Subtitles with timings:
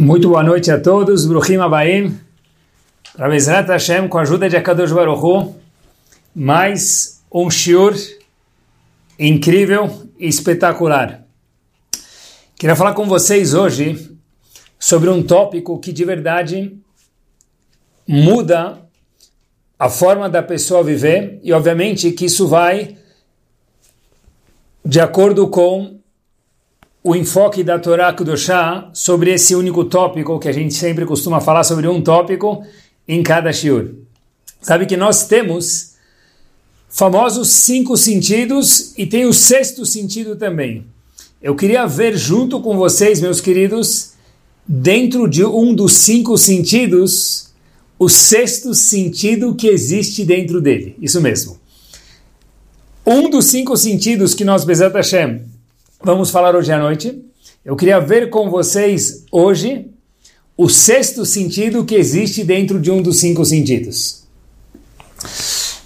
[0.00, 2.20] Muito boa noite a todos, Bruhim Abaim,
[3.18, 5.56] Ravezrat Hashem, com a ajuda de Akadosh Baruch Hu,
[6.32, 7.96] mais um shiur
[9.18, 11.24] incrível e espetacular.
[12.54, 14.16] Queria falar com vocês hoje
[14.78, 16.78] sobre um tópico que de verdade
[18.06, 18.78] muda
[19.76, 22.96] a forma da pessoa viver e obviamente que isso vai
[24.84, 25.97] de acordo com
[27.08, 31.64] o enfoque da Torá Kudoshá sobre esse único tópico que a gente sempre costuma falar
[31.64, 32.62] sobre um tópico
[33.08, 33.94] em cada shiur.
[34.60, 35.94] Sabe que nós temos
[36.86, 40.84] famosos cinco sentidos e tem o sexto sentido também.
[41.40, 44.10] Eu queria ver junto com vocês, meus queridos,
[44.66, 47.48] dentro de um dos cinco sentidos,
[47.98, 50.94] o sexto sentido que existe dentro dele.
[51.00, 51.58] Isso mesmo.
[53.06, 55.56] Um dos cinco sentidos que nós, Bezat Hashem,
[56.02, 57.22] vamos falar hoje à noite.
[57.64, 59.90] Eu queria ver com vocês hoje
[60.56, 64.24] o sexto sentido que existe dentro de um dos cinco sentidos.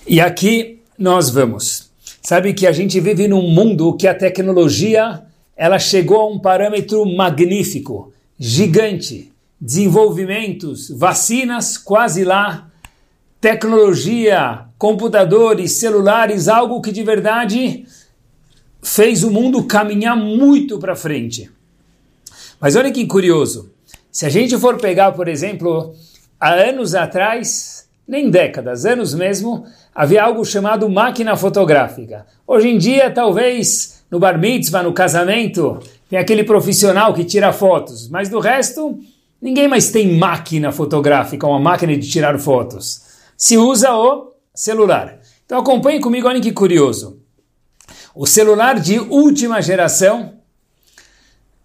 [0.06, 1.90] E aqui nós vamos.
[2.22, 5.22] Sabe que a gente vive num mundo que a tecnologia
[5.56, 9.30] ela chegou a um parâmetro magnífico, gigante.
[9.60, 12.68] Desenvolvimentos, vacinas quase lá,
[13.40, 17.84] tecnologia, computadores, celulares, algo que de verdade
[18.82, 21.50] fez o mundo caminhar muito para frente.
[22.60, 23.70] Mas olha que curioso.
[24.10, 25.94] Se a gente for pegar, por exemplo,
[26.38, 32.26] há anos atrás, nem décadas, anos mesmo, havia algo chamado máquina fotográfica.
[32.46, 35.78] Hoje em dia, talvez no bar mitzvah, no casamento,
[36.10, 38.98] tem aquele profissional que tira fotos, mas do resto,
[39.40, 43.00] ninguém mais tem máquina fotográfica, uma máquina de tirar fotos.
[43.36, 45.18] Se usa o celular.
[45.46, 47.21] Então acompanhe comigo, olha que curioso.
[48.14, 50.34] O celular de última geração,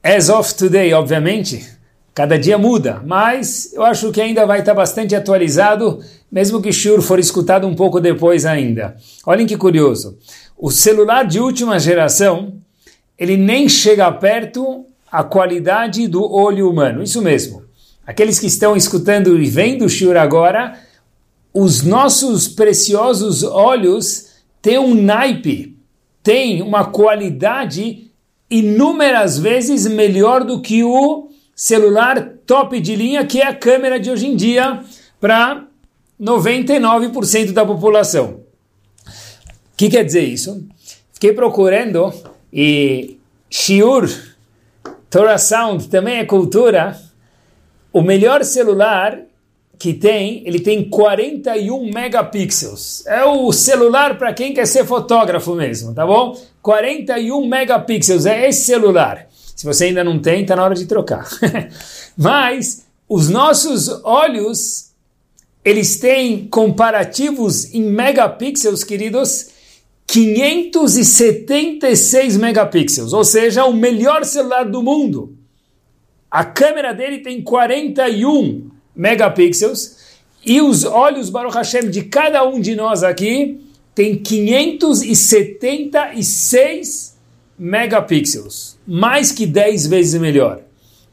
[0.02, 1.67] as of today, obviamente,
[2.14, 6.00] cada dia muda, mas eu acho que ainda vai estar bastante atualizado,
[6.31, 8.95] mesmo que Shur for escutado um pouco depois ainda.
[9.26, 10.17] Olhem que curioso.
[10.58, 12.54] O celular de última geração,
[13.20, 17.04] ele nem chega perto a qualidade do olho humano.
[17.04, 17.66] Isso mesmo.
[18.05, 20.80] Aqueles que estão escutando e vendo o Shur agora,
[21.54, 24.27] os nossos preciosos olhos
[24.61, 25.77] têm um naipe
[26.27, 28.11] tem uma qualidade
[28.49, 34.11] inúmeras vezes melhor do que o celular top de linha, que é a câmera de
[34.11, 34.83] hoje em dia
[35.21, 35.65] para
[36.20, 38.42] 99% da população.
[39.05, 40.67] O que quer dizer isso?
[41.14, 42.14] Fiquei procurando
[42.52, 43.17] e
[43.49, 44.09] Shiur,
[45.09, 46.99] Torah Sound também é cultura.
[47.94, 49.17] O melhor celular
[49.77, 53.05] que tem, ele tem 41 megapixels.
[53.05, 56.38] É o celular para quem quer ser fotógrafo mesmo, tá bom?
[56.61, 59.27] 41 megapixels é esse celular.
[59.55, 61.27] Se você ainda não tem, está na hora de trocar.
[62.17, 64.92] Mas os nossos olhos,
[65.64, 69.49] eles têm comparativos em megapixels, queridos,
[70.08, 75.38] 576 megapixels, ou seja, o melhor celular do mundo.
[76.32, 79.95] A câmera dele tem 41 megapixels
[80.43, 83.61] e os olhos Baruch Hashem de cada um de nós aqui
[83.93, 87.15] tem 576
[87.58, 90.59] megapixels, mais que 10 vezes melhor.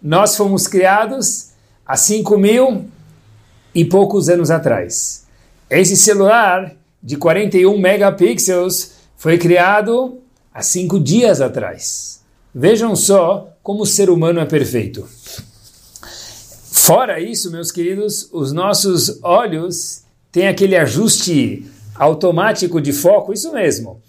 [0.02, 1.50] Nós fomos criados
[1.86, 2.86] há 5 mil
[3.74, 5.24] e poucos anos atrás.
[5.70, 10.18] Esse celular de 41 megapixels foi criado
[10.52, 12.20] há 5 dias atrás.
[12.54, 15.08] Vejam só como o ser humano é perfeito.
[16.84, 21.64] Fora isso, meus queridos, os nossos olhos têm aquele ajuste
[21.94, 24.02] automático de foco, isso mesmo,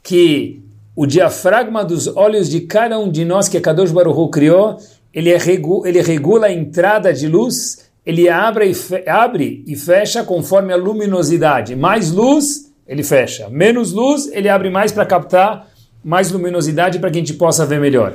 [0.00, 0.62] que
[0.94, 4.78] o diafragma dos olhos de cada um de nós que a Kadosh Baruch criou,
[5.12, 10.22] ele, é regu ele regula a entrada de luz, ele abre e, abre e fecha
[10.22, 11.74] conforme a luminosidade.
[11.74, 13.48] Mais luz, ele fecha.
[13.48, 15.68] Menos luz, ele abre mais para captar
[16.04, 18.14] mais luminosidade para que a gente possa ver melhor.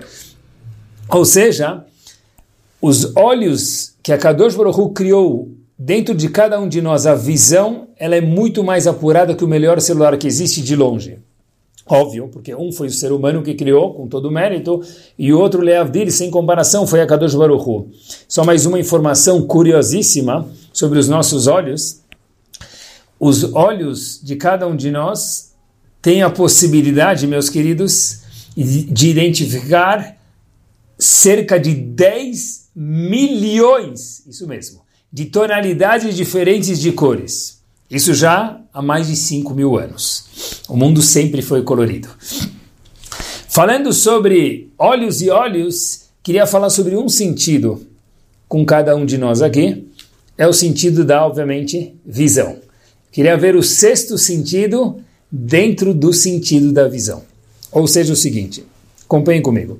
[1.10, 1.84] Ou seja,
[2.82, 7.88] os olhos que a Kadosh Baruch criou dentro de cada um de nós, a visão,
[7.98, 11.18] ela é muito mais apurada que o melhor celular que existe de longe.
[11.88, 14.80] Óbvio, porque um foi o ser humano que criou, com todo o mérito,
[15.18, 17.90] e o outro, Leavdil, sem comparação, foi a Kadosh Baruch.
[18.28, 22.02] Só mais uma informação curiosíssima sobre os nossos olhos.
[23.20, 25.56] Os olhos de cada um de nós
[26.00, 28.22] têm a possibilidade, meus queridos,
[28.56, 30.16] de identificar
[30.96, 34.82] cerca de 10 milhões, isso mesmo,
[35.12, 37.62] de tonalidades diferentes de cores.
[37.90, 40.62] Isso já há mais de 5 mil anos.
[40.68, 42.10] O mundo sempre foi colorido.
[43.48, 47.86] Falando sobre olhos e olhos, queria falar sobre um sentido
[48.48, 49.88] com cada um de nós aqui
[50.38, 52.58] é o sentido da, obviamente, visão.
[53.12, 55.02] Queria ver o sexto sentido
[55.32, 57.24] dentro do sentido da visão.
[57.72, 58.66] Ou seja, o seguinte,
[59.06, 59.80] acompanhem comigo.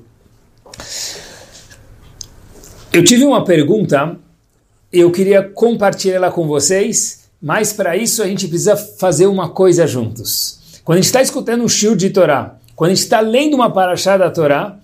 [2.96, 4.16] Eu tive uma pergunta,
[4.90, 10.80] eu queria compartilhá-la com vocês, mas para isso a gente precisa fazer uma coisa juntos.
[10.82, 13.70] Quando a gente está escutando um shiur de Torá, quando a gente está lendo uma
[13.70, 14.78] paraxá da Torá,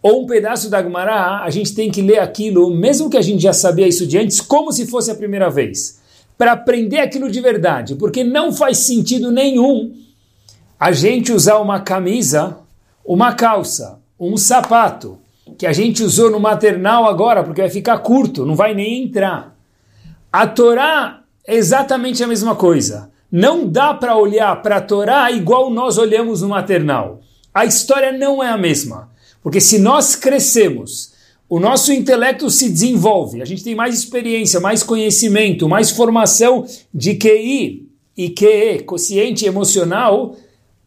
[0.00, 3.42] ou um pedaço da Gemara, a gente tem que ler aquilo, mesmo que a gente
[3.42, 6.00] já sabia isso de antes, como se fosse a primeira vez.
[6.38, 9.94] Para aprender aquilo de verdade, porque não faz sentido nenhum
[10.78, 12.56] a gente usar uma camisa,
[13.04, 15.19] uma calça, um sapato,
[15.58, 19.56] que a gente usou no maternal agora, porque vai ficar curto, não vai nem entrar.
[20.32, 23.10] A Torá é exatamente a mesma coisa.
[23.30, 27.20] Não dá para olhar para a Torá igual nós olhamos no maternal.
[27.52, 29.10] A história não é a mesma.
[29.42, 31.12] Porque se nós crescemos,
[31.48, 37.14] o nosso intelecto se desenvolve, a gente tem mais experiência, mais conhecimento, mais formação de
[37.14, 40.36] QI e QE, consciente emocional,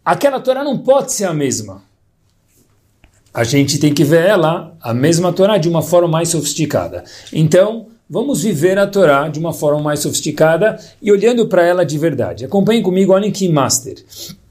[0.05, 1.83] aquela Torá não pode ser a mesma.
[3.33, 7.03] A gente tem que ver ela, a mesma Torá, de uma forma mais sofisticada.
[7.31, 11.97] Então, vamos viver a Torá de uma forma mais sofisticada e olhando para ela de
[11.97, 12.45] verdade.
[12.45, 14.03] Acompanhem comigo, olhem que master.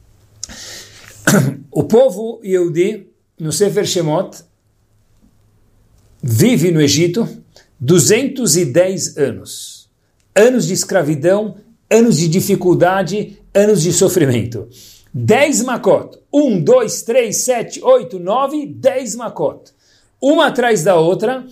[1.75, 3.07] O povo Yehudi
[3.41, 4.45] no Sefer Shemot,
[6.23, 7.27] vive no Egito
[7.81, 9.89] 210 anos.
[10.35, 11.57] Anos de escravidão,
[11.91, 14.69] anos de dificuldade, anos de sofrimento.
[15.13, 16.22] 10 makot.
[16.33, 19.73] 1, 2, 3, 7, 8, 9, 10 makot.
[20.21, 21.45] Uma atrás da outra,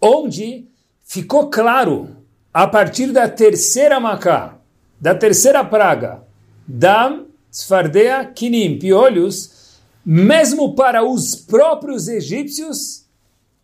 [0.00, 0.66] onde
[1.02, 2.16] ficou claro,
[2.52, 4.58] a partir da terceira macá,
[5.00, 6.22] da terceira praga,
[6.66, 13.06] da Sfardea Kinim, piolhos, mesmo para os próprios egípcios,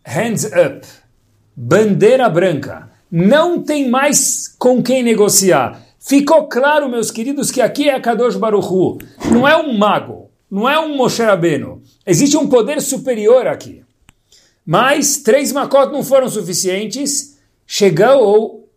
[0.04, 0.86] hands up,
[1.54, 2.90] bandeira branca.
[3.10, 5.82] Não tem mais com quem negociar.
[5.98, 8.98] Ficou claro, meus queridos, que aqui é Kadosh Baruchu.
[9.30, 10.21] Não é um mago,
[10.52, 11.80] não é um Moshe Rabbeinu.
[12.06, 13.82] Existe um poder superior aqui.
[14.66, 17.38] Mas três makot não foram suficientes.
[17.66, 18.68] Chegou,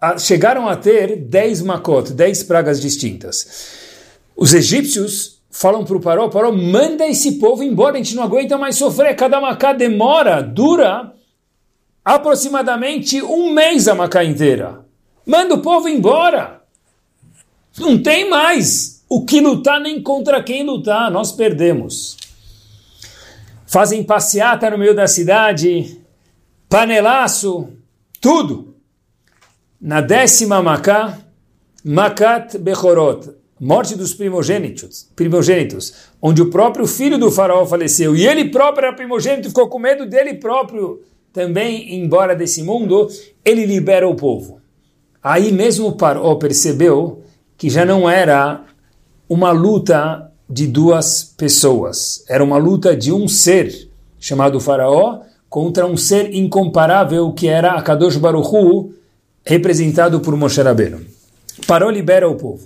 [0.00, 3.78] a, chegaram a ter dez makot, dez pragas distintas.
[4.36, 8.58] Os egípcios falam para o Paró, Paró, manda esse povo embora, a gente não aguenta
[8.58, 11.12] mais sofrer, cada macá demora, dura
[12.04, 14.84] aproximadamente um mês a macá inteira.
[15.24, 16.60] Manda o povo embora.
[17.78, 22.16] Não tem mais o que lutar nem contra quem lutar, nós perdemos.
[23.66, 26.00] Fazem passeata no meio da cidade,
[26.68, 27.70] panelaço,
[28.20, 28.76] tudo.
[29.80, 31.18] Na décima macá,
[31.82, 35.92] Makat Bechorot, morte dos primogênitos, primogênitos,
[36.22, 40.06] onde o próprio filho do faraó faleceu e ele próprio era primogênito, ficou com medo
[40.06, 41.02] dele próprio
[41.32, 43.08] também embora desse mundo,
[43.44, 44.60] ele libera o povo.
[45.22, 47.24] Aí mesmo o faraó percebeu
[47.56, 48.66] que já não era
[49.30, 53.88] uma luta de duas pessoas, era uma luta de um ser
[54.18, 58.92] chamado faraó contra um ser incomparável que era Akadosh Baruchu,
[59.46, 61.00] representado por Moshe Rabbeinu.
[61.64, 62.64] Parou libera o povo.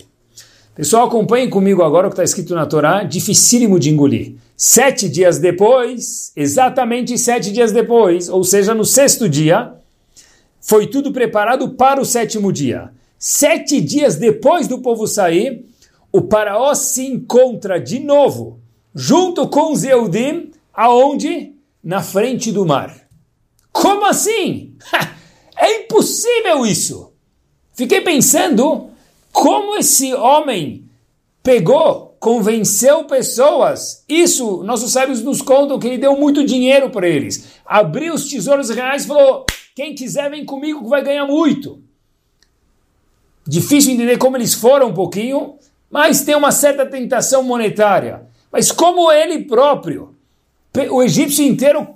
[0.75, 4.37] Pessoal, acompanhem comigo agora o que está escrito na Torá, dificílimo de engolir.
[4.57, 9.75] Sete dias depois, exatamente sete dias depois, ou seja, no sexto dia,
[10.63, 12.91] foi tudo preparado para o sétimo dia.
[13.19, 15.65] Sete dias depois do povo sair,
[16.17, 18.61] o faraó se encontra de novo,
[18.95, 21.57] junto com Zeudim, aonde?
[21.83, 23.09] Na frente do mar.
[23.73, 24.77] Como assim?
[25.59, 27.13] é impossível isso!
[27.73, 28.91] Fiquei pensando
[29.33, 30.89] como esse homem
[31.43, 34.05] pegou, convenceu pessoas?
[34.09, 37.59] Isso, nossos sábios nos contam que ele deu muito dinheiro para eles.
[37.67, 39.45] Abriu os tesouros reais e falou:
[39.75, 41.83] quem quiser vem comigo que vai ganhar muito.
[43.45, 45.59] Difícil entender como eles foram um pouquinho,
[45.95, 48.23] mas tem uma certa tentação monetária.
[48.51, 50.13] Mas como ele próprio,
[50.91, 51.87] o egípcio inteiro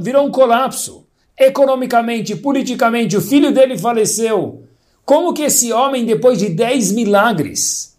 [0.00, 1.06] virou um colapso.
[1.38, 4.64] Economicamente, politicamente, o filho dele faleceu.
[5.04, 7.96] Como que esse homem, depois de dez milagres,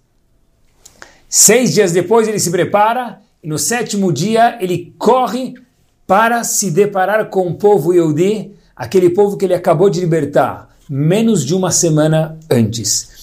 [1.30, 5.54] seis dias depois ele se prepara e no sétimo dia ele corre
[6.06, 11.46] para se deparar com o povo Yehudi, aquele povo que ele acabou de libertar, menos
[11.46, 13.16] de uma semana antes.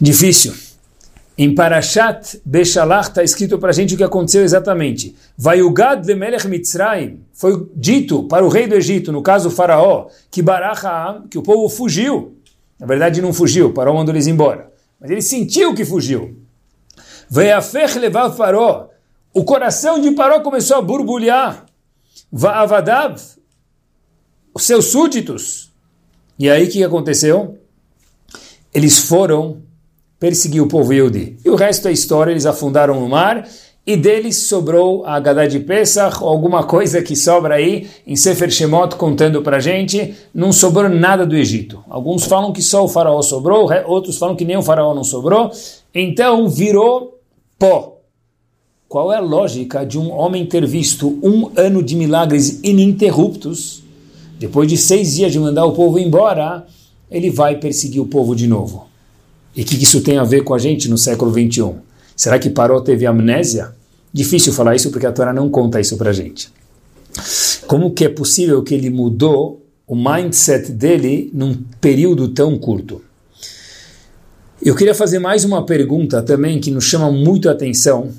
[0.00, 0.63] Difícil.
[1.36, 5.16] Em Parashat Beshalach está escrito para a gente o que aconteceu exatamente.
[5.36, 10.06] Vaiugad de Melech Mitzrayim foi dito para o rei do Egito, no caso o faraó,
[10.30, 12.38] que Barach que o povo fugiu.
[12.78, 14.72] Na verdade, não fugiu, Paró mandou eles embora.
[15.00, 16.38] Mas ele sentiu que fugiu.
[17.28, 18.90] Veafech levar Paró.
[19.32, 21.66] O coração de Paró começou a borbulhar.
[22.30, 23.20] Vaavadav.
[24.54, 25.72] os seus súditos.
[26.38, 27.58] E aí o que aconteceu?
[28.72, 29.62] Eles foram
[30.24, 31.36] perseguir o povo Yehudi.
[31.44, 33.46] E o resto da história, eles afundaram no mar
[33.86, 38.50] e deles sobrou a Haggadah de Pesach, ou alguma coisa que sobra aí em Sefer
[38.50, 41.84] Shemot contando para gente, não sobrou nada do Egito.
[41.90, 45.50] Alguns falam que só o faraó sobrou, outros falam que nem o faraó não sobrou,
[45.94, 47.20] então virou
[47.58, 47.98] pó.
[48.88, 53.82] Qual é a lógica de um homem ter visto um ano de milagres ininterruptos,
[54.38, 56.66] depois de seis dias de mandar o povo embora,
[57.10, 58.93] ele vai perseguir o povo de novo?
[59.56, 61.76] E o que isso tem a ver com a gente no século 21?
[62.16, 63.72] Será que Paró teve amnésia?
[64.12, 66.50] Difícil falar isso porque a Torá não conta isso para gente.
[67.66, 73.02] Como que é possível que ele mudou o mindset dele num período tão curto?
[74.62, 78.10] Eu queria fazer mais uma pergunta também que nos chama muito a atenção.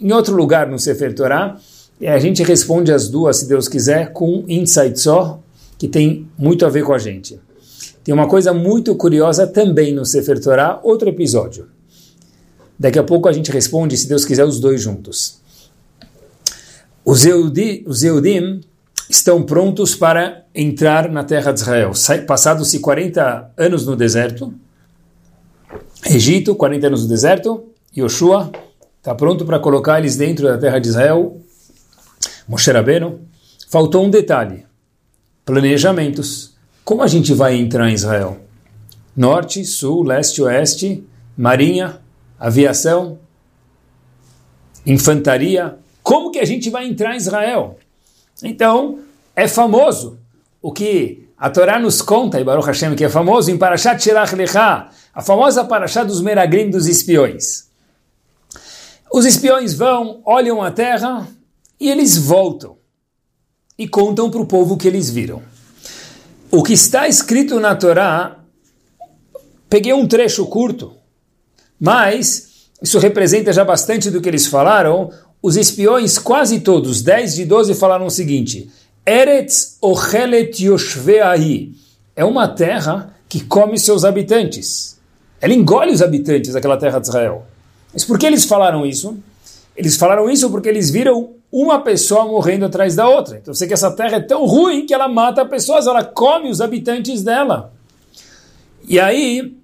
[0.00, 1.56] Em outro lugar no Sefer Torá,
[2.02, 5.40] a gente responde as duas, se Deus quiser, com um insight só,
[5.78, 7.38] que tem muito a ver com a gente.
[8.04, 11.68] Tem uma coisa muito curiosa também no Sefer Torá, outro episódio.
[12.78, 15.40] Daqui a pouco a gente responde, se Deus quiser, os dois juntos.
[17.02, 18.60] Os, Eudi, os Eudim
[19.08, 21.92] estão prontos para entrar na terra de Israel.
[22.26, 24.52] Passados-se 40 anos no deserto,
[26.06, 27.64] Egito, 40 anos no deserto,
[27.96, 28.52] Yoshua
[28.98, 31.40] está pronto para colocar eles dentro da terra de Israel,
[32.46, 33.20] Moshe Rabbeinu.
[33.70, 34.66] Faltou um detalhe,
[35.44, 36.53] planejamentos.
[36.84, 38.40] Como a gente vai entrar em Israel?
[39.16, 41.02] Norte, sul, leste, oeste,
[41.36, 42.00] marinha,
[42.38, 43.18] aviação,
[44.84, 45.78] infantaria.
[46.02, 47.78] Como que a gente vai entrar em Israel?
[48.42, 48.98] Então,
[49.34, 50.18] é famoso
[50.60, 54.34] o que a Torá nos conta, e Baruch Hashem, que é famoso em Parashat Shelach
[54.34, 57.68] Lecha, a famosa Parashat dos Meragrim dos espiões.
[59.10, 61.26] Os espiões vão, olham a terra
[61.80, 62.76] e eles voltam
[63.78, 65.53] e contam para o povo que eles viram.
[66.54, 68.38] O que está escrito na Torá,
[69.68, 70.92] peguei um trecho curto,
[71.80, 75.10] mas isso representa já bastante do que eles falaram.
[75.42, 78.70] Os espiões, quase todos, 10 de 12, falaram o seguinte:
[79.04, 81.74] Eretz ochelet yoshveahi.
[82.14, 84.96] É uma terra que come seus habitantes.
[85.40, 87.44] Ela engole os habitantes daquela terra de Israel.
[87.92, 89.18] Mas por que eles falaram isso?
[89.76, 93.38] Eles falaram isso porque eles viram uma pessoa morrendo atrás da outra.
[93.38, 96.60] Então, sei que essa terra é tão ruim que ela mata pessoas, ela come os
[96.60, 97.72] habitantes dela.
[98.88, 99.56] E aí,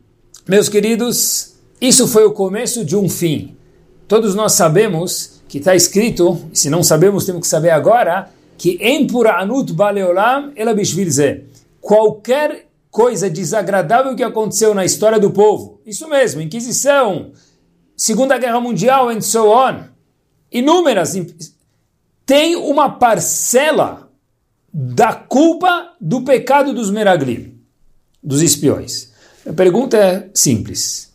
[0.46, 3.56] meus queridos, isso foi o começo de um fim.
[4.06, 9.04] Todos nós sabemos que está escrito, se não sabemos, temos que saber agora, que em
[9.04, 11.42] Puranut Baleolam ela bishvilze.
[11.80, 17.32] Qualquer coisa desagradável que aconteceu na história do povo, isso mesmo, Inquisição,
[17.96, 19.86] Segunda Guerra Mundial and so on,
[20.52, 21.16] inúmeras,
[22.30, 24.08] tem uma parcela
[24.72, 27.60] da culpa do pecado dos Meraglim,
[28.22, 29.10] dos espiões.
[29.44, 31.12] A pergunta é simples.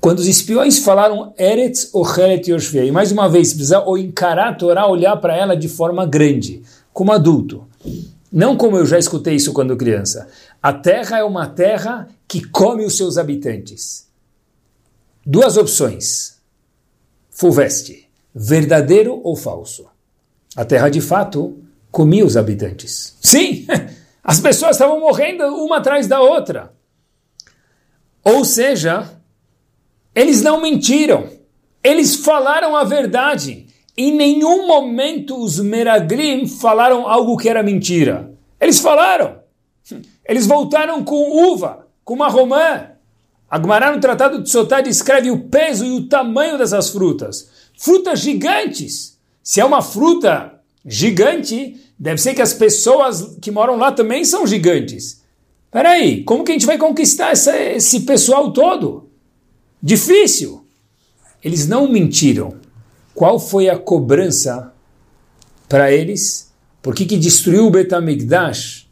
[0.00, 4.86] Quando os espiões falaram Eretz Ocheret Yoshvei, mais uma vez, precisa ou encarar a Torá,
[4.86, 6.62] olhar para ela de forma grande,
[6.94, 7.68] como adulto.
[8.32, 10.28] Não como eu já escutei isso quando criança.
[10.62, 14.08] A terra é uma terra que come os seus habitantes.
[15.26, 16.38] Duas opções.
[17.28, 19.94] Fulveste, verdadeiro ou falso?
[20.56, 23.16] A terra de fato comia os habitantes.
[23.20, 23.66] Sim,
[24.24, 26.72] as pessoas estavam morrendo uma atrás da outra.
[28.24, 29.08] Ou seja,
[30.14, 31.28] eles não mentiram.
[31.84, 33.66] Eles falaram a verdade.
[33.96, 38.32] Em nenhum momento os Meraglim falaram algo que era mentira.
[38.60, 39.40] Eles falaram.
[40.28, 42.90] Eles voltaram com uva, com uma romã.
[43.48, 47.48] Agmará no Tratado de Sotá descreve o peso e o tamanho dessas frutas.
[47.78, 49.15] Frutas gigantes.
[49.46, 54.44] Se é uma fruta gigante, deve ser que as pessoas que moram lá também são
[54.44, 55.22] gigantes.
[55.70, 59.08] Peraí, como que a gente vai conquistar essa, esse pessoal todo?
[59.80, 60.66] Difícil.
[61.44, 62.56] Eles não mentiram.
[63.14, 64.72] Qual foi a cobrança
[65.68, 66.50] para eles?
[66.82, 68.88] Por que, que destruiu o Betamigdash?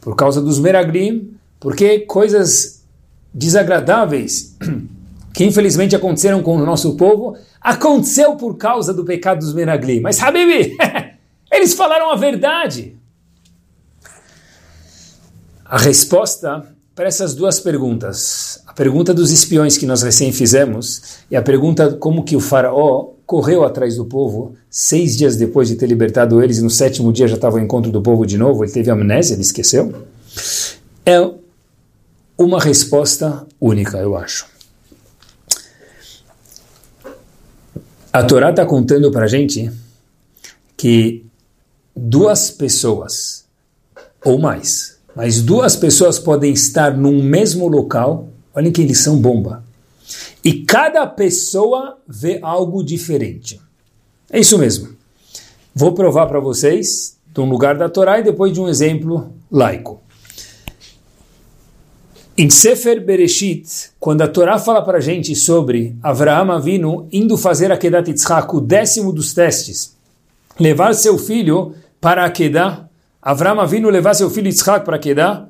[0.00, 2.84] Por causa dos Meraglim, porque coisas
[3.34, 4.56] desagradáveis
[5.32, 10.00] que infelizmente aconteceram com o nosso povo, aconteceu por causa do pecado dos Meraglim.
[10.00, 10.76] Mas Habibi,
[11.50, 12.96] eles falaram a verdade.
[15.64, 18.62] A resposta para essas duas perguntas.
[18.66, 23.12] A pergunta dos espiões que nós recém fizemos e a pergunta como que o faraó
[23.24, 27.26] correu atrás do povo seis dias depois de ter libertado eles e no sétimo dia
[27.26, 30.04] já estava o encontro do povo de novo, ele teve amnésia, ele esqueceu?
[31.06, 31.30] É
[32.36, 34.51] uma resposta única, eu acho.
[38.12, 39.72] A Torá está contando para a gente
[40.76, 41.24] que
[41.96, 43.46] duas pessoas
[44.22, 44.98] ou mais.
[45.16, 49.64] Mas duas pessoas podem estar num mesmo local, olhem que eles são bomba.
[50.44, 53.58] E cada pessoa vê algo diferente.
[54.30, 54.90] É isso mesmo.
[55.74, 60.02] Vou provar para vocês de um lugar da Torá e depois de um exemplo laico.
[62.36, 67.70] Em Sefer Bereshit, quando a Torá fala para a gente sobre Avraham Avinu indo fazer
[67.70, 69.98] a Kedat Yitzhak, o décimo dos testes,
[70.58, 72.88] levar seu filho para a Kedah,
[73.20, 75.46] Avraham Avinu levar seu filho Yitzhak para a Kedah,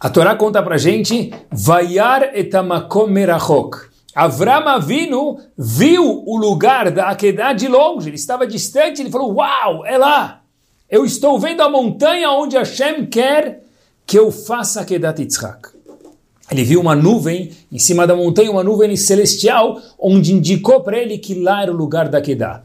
[0.00, 3.76] a Torá conta para a gente, Vayar etamakom merachok.
[4.12, 9.86] Avram Avinu viu o lugar da Akedah de longe, ele estava distante, ele falou, uau,
[9.86, 10.42] é lá,
[10.90, 13.65] eu estou vendo a montanha onde Hashem quer
[14.06, 15.76] que eu faça Akedat Yitzhak.
[16.50, 21.18] Ele viu uma nuvem em cima da montanha, uma nuvem celestial, onde indicou para ele
[21.18, 22.62] que lá era o lugar da Akedah.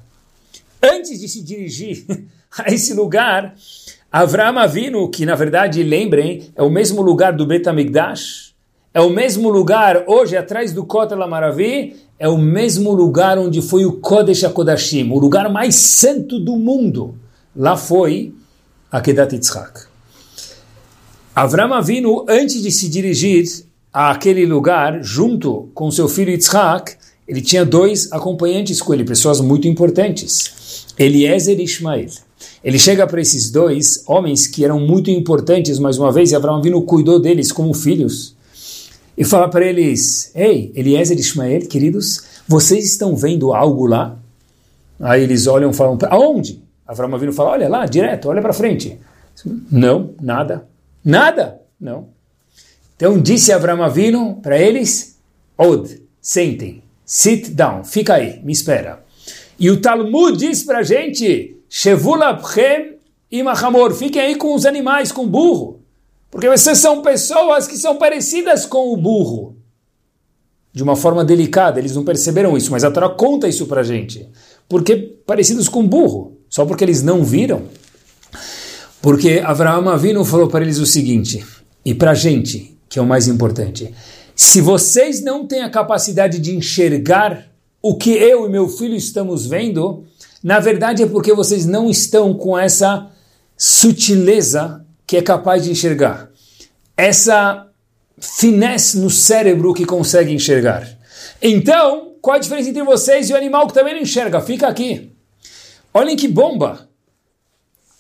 [0.82, 2.06] Antes de se dirigir
[2.58, 3.56] a esse lugar,
[4.12, 8.54] Avram Avinu, que na verdade, lembrem, é o mesmo lugar do Betamigdash,
[8.94, 13.84] é o mesmo lugar hoje atrás do Kotel Amaravi, é o mesmo lugar onde foi
[13.84, 17.16] o Kodesh HaKodashim, o lugar mais santo do mundo.
[17.56, 18.34] Lá foi
[18.92, 19.91] Akedat Yitzhak.
[21.42, 26.94] Avram Avinu, antes de se dirigir àquele lugar, junto com seu filho Yitzhak,
[27.28, 32.10] ele tinha dois acompanhantes com ele, pessoas muito importantes, Eliezer e Ishmael.
[32.64, 36.58] Ele chega para esses dois homens que eram muito importantes, mais uma vez, e Avram
[36.58, 38.36] Avinu cuidou deles como filhos,
[39.18, 44.16] e fala para eles, Ei, Eliezer e Ishmael, queridos, vocês estão vendo algo lá?
[45.00, 46.62] Aí eles olham e falam, aonde?
[46.86, 49.00] Avram Avinu fala, olha lá, direto, olha para frente.
[49.72, 50.70] Não, nada.
[51.04, 51.62] Nada?
[51.80, 52.10] Não.
[52.96, 55.18] Então disse Avram Avinu para eles,
[55.58, 59.04] Od, sentem, sit down, fica aí, me espera.
[59.60, 62.98] E o Talmud diz para a gente, Shevulabchem
[63.32, 65.80] imachamor, fiquem aí com os animais, com o burro.
[66.30, 69.58] Porque vocês são pessoas que são parecidas com o burro.
[70.74, 73.84] De uma forma delicada, eles não perceberam isso, mas a Torá conta isso para a
[73.84, 74.30] gente.
[74.70, 77.64] Porque parecidos com burro, só porque eles não viram.
[79.02, 81.44] Porque Avraham Avinu falou para eles o seguinte,
[81.84, 83.94] e para a gente, que é o mais importante,
[84.36, 87.48] se vocês não têm a capacidade de enxergar
[87.82, 90.06] o que eu e meu filho estamos vendo,
[90.44, 93.10] na verdade é porque vocês não estão com essa
[93.58, 96.30] sutileza que é capaz de enxergar.
[96.96, 97.68] Essa
[98.20, 100.88] finesse no cérebro que consegue enxergar.
[101.42, 104.40] Então, qual a diferença entre vocês e o animal que também não enxerga?
[104.42, 105.12] Fica aqui.
[105.92, 106.91] Olhem que bomba!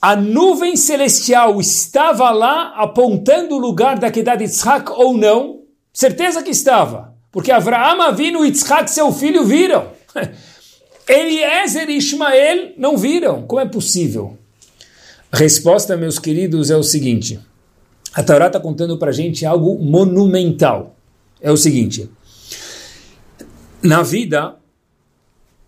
[0.01, 5.61] A nuvem celestial estava lá apontando o lugar da Kedah de Yitzhak ou não?
[5.93, 7.13] Certeza que estava.
[7.31, 9.89] Porque Avraham Avinu e Yitzhak, seu filho, viram.
[11.07, 13.43] Eliezer e Ismael não viram.
[13.43, 14.37] Como é possível?
[15.31, 17.39] A resposta, meus queridos, é o seguinte.
[18.11, 20.95] A Torá está contando para a gente algo monumental.
[21.39, 22.09] É o seguinte.
[23.83, 24.55] Na vida,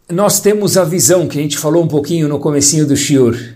[0.10, 3.53] nós temos a visão, que a gente falou um pouquinho no comecinho do Shiur.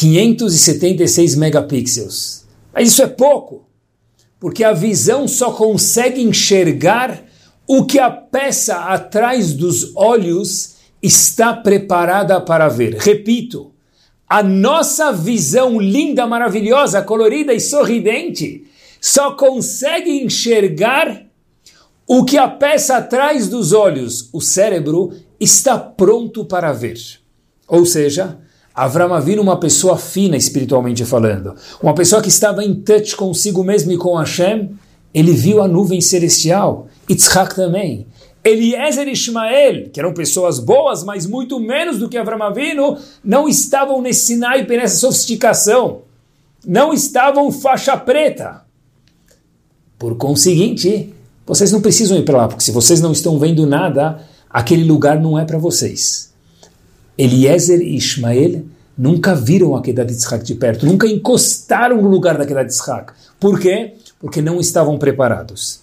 [0.00, 2.46] 576 megapixels.
[2.72, 3.66] Mas isso é pouco,
[4.38, 7.22] porque a visão só consegue enxergar
[7.66, 12.94] o que a peça atrás dos olhos está preparada para ver.
[12.94, 13.72] Repito,
[14.26, 18.64] a nossa visão linda, maravilhosa, colorida e sorridente
[19.02, 21.26] só consegue enxergar
[22.06, 26.98] o que a peça atrás dos olhos, o cérebro, está pronto para ver.
[27.68, 28.38] Ou seja,
[28.80, 33.92] Avram Avinu uma pessoa fina espiritualmente falando, uma pessoa que estava em touch consigo mesmo
[33.92, 34.70] e com Hashem,
[35.12, 38.06] ele viu a nuvem celestial, Yitzhak também.
[38.42, 43.46] Eliezer e Ishmael, que eram pessoas boas, mas muito menos do que Avram Avinu, não
[43.46, 46.00] estavam nesse naipe, nessa sofisticação.
[46.66, 48.62] Não estavam faixa preta.
[49.98, 51.12] Por conseguinte,
[51.46, 55.20] vocês não precisam ir para lá, porque se vocês não estão vendo nada, aquele lugar
[55.20, 56.29] não é para vocês.
[57.16, 58.64] Eliezer e Ishmael
[58.96, 63.12] nunca viram a Kedat Yitzhak de perto, nunca encostaram no lugar da Kedat Yitzhak.
[63.38, 63.94] Por quê?
[64.18, 65.80] Porque não estavam preparados.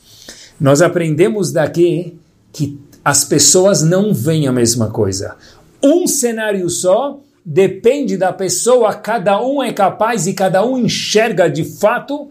[0.60, 2.18] Nós aprendemos daqui
[2.52, 5.36] que as pessoas não veem a mesma coisa.
[5.82, 11.64] Um cenário só depende da pessoa, cada um é capaz e cada um enxerga de
[11.64, 12.30] fato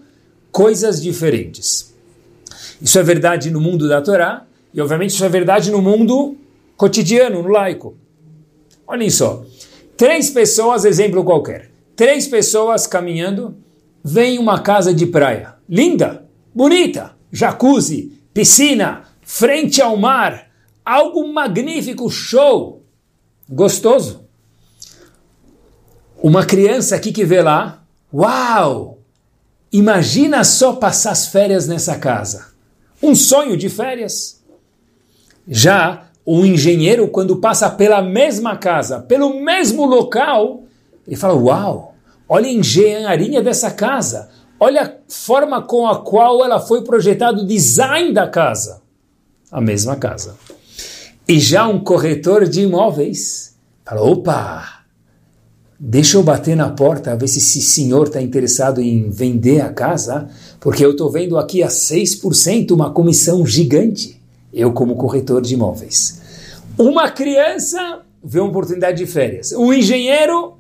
[0.53, 1.95] coisas diferentes.
[2.81, 6.37] Isso é verdade no mundo da Torá e, obviamente, isso é verdade no mundo
[6.77, 7.97] cotidiano, no laico.
[8.87, 9.45] Olhem só.
[9.97, 11.71] Três pessoas, exemplo qualquer.
[11.95, 13.57] Três pessoas caminhando,
[14.05, 15.55] vem uma casa de praia.
[15.69, 20.49] Linda, bonita, jacuzzi, piscina, frente ao mar,
[20.85, 22.85] algo magnífico, show,
[23.49, 24.25] gostoso.
[26.23, 29.01] Uma criança aqui que vê lá, Uau!
[29.73, 32.47] Imagina só passar as férias nessa casa.
[33.03, 34.43] Um sonho de férias.
[35.47, 40.65] Já o engenheiro, quando passa pela mesma casa, pelo mesmo local,
[41.07, 41.95] ele fala: Uau,
[42.29, 47.47] olha a engenharia dessa casa, olha a forma com a qual ela foi projetada, o
[47.47, 48.83] design da casa.
[49.53, 50.35] A mesma casa.
[51.29, 54.85] E já um corretor de imóveis fala: opa,
[55.79, 60.29] deixa eu bater na porta, ver se esse senhor está interessado em vender a casa,
[60.59, 64.21] porque eu estou vendo aqui a 6% uma comissão gigante.
[64.57, 66.23] Eu, como corretor de imóveis.
[66.79, 69.53] Uma criança vê uma oportunidade de férias.
[69.53, 70.55] Um engenheiro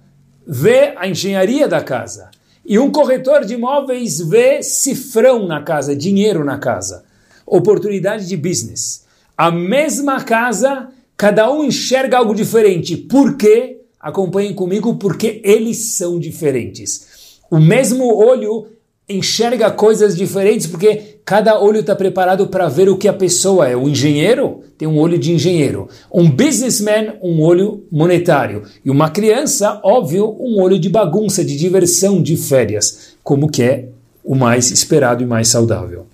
[0.46, 2.30] vê a engenharia da casa.
[2.62, 7.06] E um corretor de imóveis vê cifrão na casa, dinheiro na casa.
[7.46, 9.06] Oportunidade de business.
[9.34, 12.98] A mesma casa, cada um enxerga algo diferente.
[12.98, 13.80] Por quê?
[13.98, 17.38] Acompanhem comigo, porque eles são diferentes.
[17.50, 18.66] O mesmo olho
[19.08, 23.76] enxerga coisas diferentes porque cada olho está preparado para ver o que a pessoa é.
[23.76, 29.80] O engenheiro tem um olho de engenheiro, um businessman, um olho monetário, e uma criança,
[29.82, 33.88] óbvio, um olho de bagunça, de diversão, de férias, como que é
[34.24, 36.06] o mais esperado e mais saudável.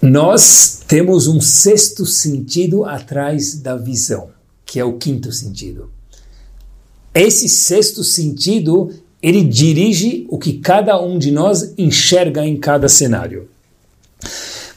[0.00, 4.30] Nós temos um sexto sentido atrás da visão,
[4.64, 5.90] que é o quinto sentido.
[7.12, 8.90] Esse sexto sentido
[9.22, 13.48] ele dirige o que cada um de nós enxerga em cada cenário.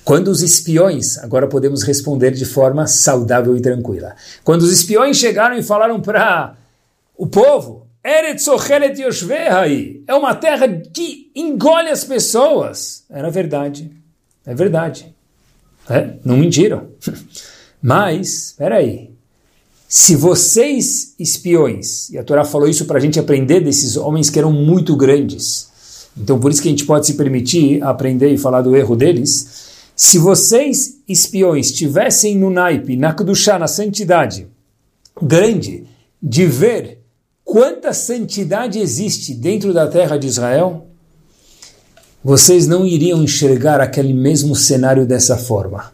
[0.03, 4.15] Quando os espiões, agora podemos responder de forma saudável e tranquila.
[4.43, 6.58] Quando os espiões chegaram e falaram para
[7.17, 7.88] o povo,
[10.06, 13.06] é uma terra que engole as pessoas.
[13.10, 13.89] Era verdade,
[14.45, 15.15] é verdade.
[15.89, 16.89] É, não mentiram.
[17.82, 19.12] Mas, espera aí,
[19.95, 24.39] se vocês, espiões, e a Torá falou isso para a gente aprender desses homens que
[24.39, 25.67] eram muito grandes,
[26.17, 29.67] então por isso que a gente pode se permitir aprender e falar do erro deles.
[29.95, 34.47] Se vocês, espiões, tivessem no naipe, na Kedushá, na santidade,
[35.21, 35.84] grande,
[36.19, 37.03] de ver
[37.45, 40.88] quanta santidade existe dentro da terra de Israel,
[42.23, 45.93] vocês não iriam enxergar aquele mesmo cenário dessa forma.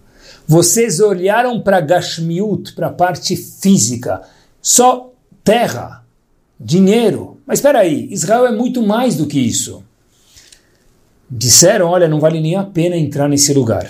[0.52, 4.24] Vocês olharam para Gashmiut, para a parte física,
[4.60, 6.04] só terra,
[6.60, 7.38] dinheiro.
[7.46, 9.84] Mas espera aí, Israel é muito mais do que isso.
[11.30, 13.88] Disseram, olha, não vale nem a pena entrar nesse lugar.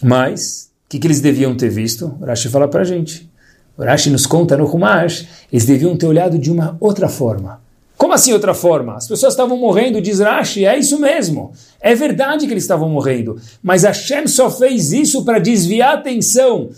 [0.00, 2.16] Mas, o que, que eles deviam ter visto?
[2.20, 3.28] O Rashi fala para a gente.
[3.76, 7.59] O Rashi nos conta no Humash, eles deviam ter olhado de uma outra forma.
[8.00, 8.96] Como assim outra forma?
[8.96, 11.52] As pessoas estavam morrendo, diz Rashi, é isso mesmo.
[11.78, 13.38] É verdade que eles estavam morrendo.
[13.62, 16.70] Mas Hashem só fez isso para desviar a atenção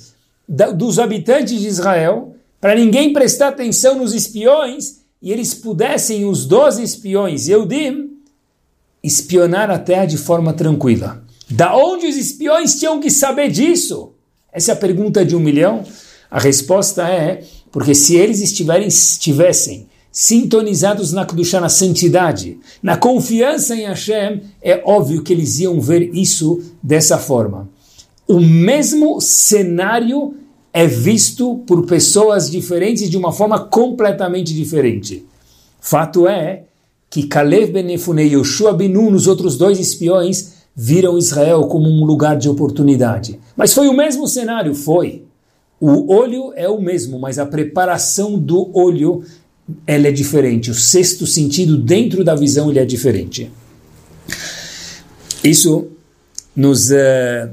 [0.48, 6.82] dos habitantes de Israel, para ninguém prestar atenção nos espiões, e eles pudessem, os doze
[6.82, 8.16] espiões, Eudim,
[9.00, 11.22] espionar a terra de forma tranquila.
[11.48, 14.12] Da onde os espiões tinham que saber disso?
[14.52, 15.84] Essa é a pergunta de um milhão.
[16.28, 23.86] A resposta é porque se eles estivessem sintonizados na Kedushá, na santidade, na confiança em
[23.86, 27.68] Hashem, é óbvio que eles iam ver isso dessa forma.
[28.28, 30.34] O mesmo cenário
[30.72, 35.24] é visto por pessoas diferentes de uma forma completamente diferente.
[35.80, 36.64] Fato é
[37.10, 41.88] que Caleb ben Efune e Yoshua ben Nun, os outros dois espiões, viram Israel como
[41.88, 43.38] um lugar de oportunidade.
[43.56, 44.74] Mas foi o mesmo cenário?
[44.74, 45.24] Foi.
[45.78, 49.24] O olho é o mesmo, mas a preparação do olho
[49.86, 50.70] ela é diferente.
[50.70, 53.50] O sexto sentido dentro da visão ele é diferente.
[55.42, 55.88] Isso
[56.54, 57.50] nos uh,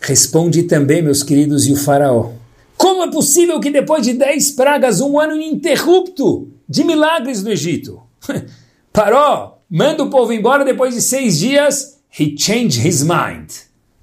[0.00, 2.32] responde também, meus queridos, e o faraó.
[2.76, 8.00] Como é possível que depois de dez pragas, um ano ininterrupto de milagres no Egito,
[8.92, 13.50] Paró manda o povo embora depois de seis dias, he changed his mind.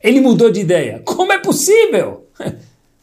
[0.02, 1.02] Ele mudou de ideia.
[1.06, 2.28] Como é possível?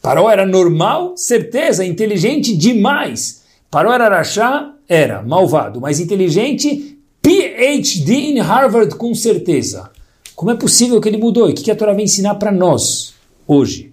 [0.02, 3.39] Paró era normal, certeza, inteligente demais.
[3.70, 9.90] Paró Ararachá era malvado, mas inteligente, PhD em Harvard com certeza.
[10.34, 11.48] Como é possível que ele mudou?
[11.48, 13.14] E o que a Torá vem ensinar para nós
[13.46, 13.92] hoje?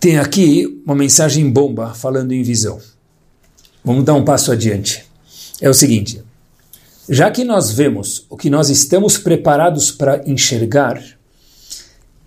[0.00, 2.80] Tem aqui uma mensagem bomba falando em visão.
[3.84, 5.04] Vamos dar um passo adiante.
[5.60, 6.22] É o seguinte:
[7.08, 11.02] já que nós vemos o que nós estamos preparados para enxergar,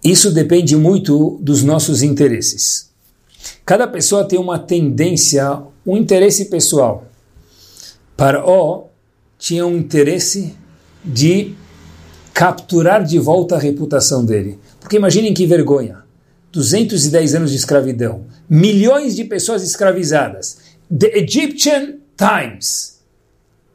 [0.04, 2.87] isso depende muito dos nossos interesses.
[3.68, 7.04] Cada pessoa tem uma tendência, um interesse pessoal.
[8.16, 8.88] Paró
[9.38, 10.56] tinha um interesse
[11.04, 11.54] de
[12.34, 14.58] capturar de volta a reputação dele.
[14.80, 15.98] Porque imaginem que vergonha.
[16.54, 20.60] 210 anos de escravidão, milhões de pessoas escravizadas.
[20.90, 23.02] The Egyptian Times,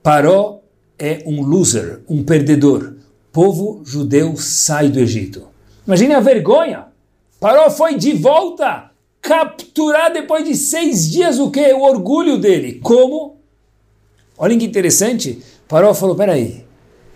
[0.03, 0.61] Paró
[0.99, 2.95] é um loser, um perdedor.
[3.31, 5.49] Povo judeu sai do Egito.
[5.87, 6.87] Imagine a vergonha.
[7.39, 8.92] Paró foi de volta,
[9.23, 11.73] capturar depois de seis dias o que?
[11.73, 12.81] O orgulho dele.
[12.83, 13.37] Como?
[14.37, 15.41] Olhem que interessante.
[15.69, 16.65] Paró falou, peraí,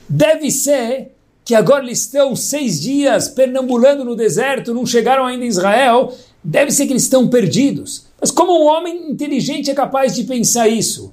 [0.09, 1.13] deve ser
[1.45, 6.71] que agora eles estão seis dias pernambulando no deserto, não chegaram ainda em Israel, deve
[6.71, 8.07] ser que eles estão perdidos.
[8.21, 11.13] Mas como um homem inteligente é capaz de pensar isso?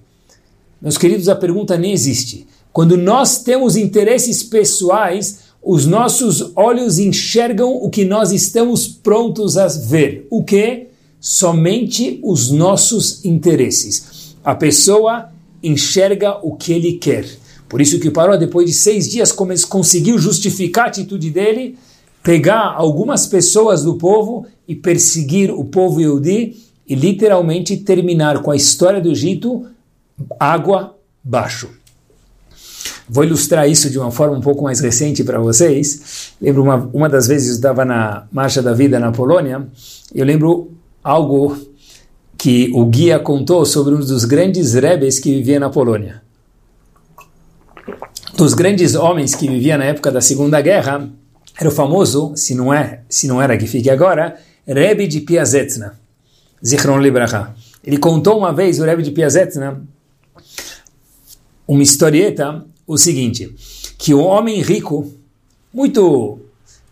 [0.82, 2.48] Meus queridos, a pergunta nem existe.
[2.72, 9.68] Quando nós temos interesses pessoais, os nossos olhos enxergam o que nós estamos prontos a
[9.68, 10.28] ver.
[10.30, 10.88] O que?
[11.22, 14.36] Somente os nossos interesses.
[14.44, 15.30] A pessoa
[15.64, 17.26] enxerga o que ele quer.
[17.70, 21.78] Por isso que Paró, depois de seis dias, conseguiu justificar a atitude dele,
[22.22, 28.56] pegar algumas pessoas do povo e perseguir o povo Yehudi e literalmente terminar com a
[28.56, 29.66] história do Egito
[30.38, 31.83] água baixo.
[33.14, 36.34] Vou ilustrar isso de uma forma um pouco mais recente para vocês.
[36.42, 39.68] Lembro uma, uma das vezes eu estava na Marcha da Vida na Polônia,
[40.16, 40.72] eu lembro
[41.04, 41.56] algo
[42.36, 46.24] que o guia contou sobre um dos grandes rebes que vivia na Polônia.
[48.36, 51.08] Dos grandes homens que vivia na época da Segunda Guerra,
[51.60, 56.00] era o famoso, se não é, se não era que fique agora, Rebbe de Piazetzna,
[56.66, 57.54] Zichron Libraha.
[57.84, 59.84] Ele contou uma vez, o Rebbe de Piazetzna,
[61.68, 63.54] uma historieta o seguinte,
[63.98, 65.12] que o homem rico,
[65.74, 66.40] muito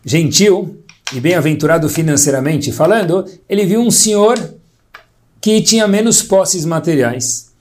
[0.04, 0.78] gentil
[1.14, 4.38] e bem-aventurado financeiramente falando, ele viu um senhor
[5.40, 7.52] que tinha menos posses materiais.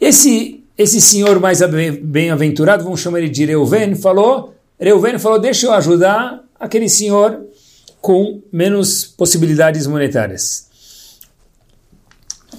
[0.00, 1.58] Esse esse senhor mais
[2.00, 7.44] bem-aventurado, vamos chamar ele de Reuven, falou, Reuven falou, deixa eu ajudar aquele senhor
[8.00, 10.68] com menos possibilidades monetárias.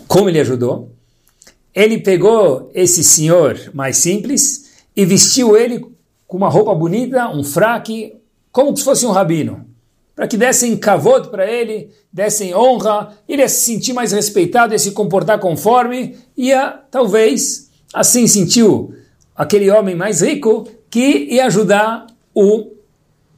[0.05, 0.91] Como ele ajudou?
[1.73, 5.85] Ele pegou esse senhor mais simples e vestiu ele
[6.27, 8.15] com uma roupa bonita, um fraque,
[8.51, 9.65] como se fosse um rabino,
[10.15, 14.79] para que dessem kavod para ele, dessem honra, ele ia se sentir mais respeitado, ia
[14.79, 18.93] se comportar conforme, ia, talvez, assim sentiu
[19.35, 22.71] aquele homem mais rico que ia ajudar o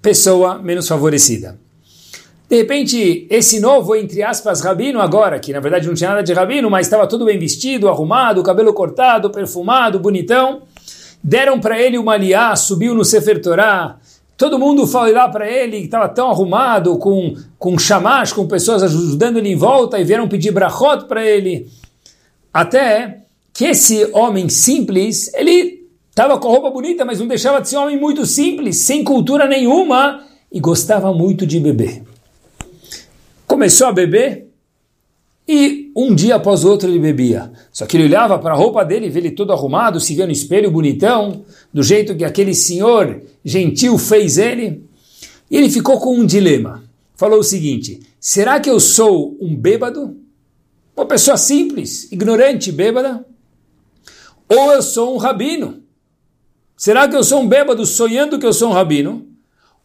[0.02, 1.60] pessoa menos favorecida.
[2.50, 6.34] De repente, esse novo, entre aspas, rabino agora, que na verdade não tinha nada de
[6.34, 10.64] rabino, mas estava tudo bem vestido, arrumado, cabelo cortado, perfumado, bonitão,
[11.24, 14.00] deram para ele uma aliá, subiu no Sefer Torah,
[14.38, 18.82] todo mundo foi lá para ele, que estava tão arrumado, com, com chamash, com pessoas
[18.84, 21.70] ajudando ele em volta, e vieram pedir brachot para ele.
[22.54, 23.20] Até
[23.54, 27.84] que esse homem simples, ele estava com roupa bonita, mas não deixava de ser um
[27.84, 32.04] homem muito simples, sem cultura nenhuma, e gostava muito de beber.
[33.46, 34.48] Começou a beber,
[35.48, 37.52] e um dia após o outro ele bebia.
[37.72, 40.32] Só que ele olhava para a roupa dele, vê ele todo arrumado, se via no
[40.32, 44.84] espelho bonitão, do jeito que aquele senhor gentil fez ele.
[45.50, 46.84] E ele ficou com um dilema.
[47.16, 50.18] Falou o seguinte: será que eu sou um bêbado?
[50.96, 53.26] Uma pessoa simples, ignorante, bêbada?
[54.48, 55.82] Ou eu sou um rabino?
[56.76, 59.28] Será que eu sou um bêbado sonhando que eu sou um rabino?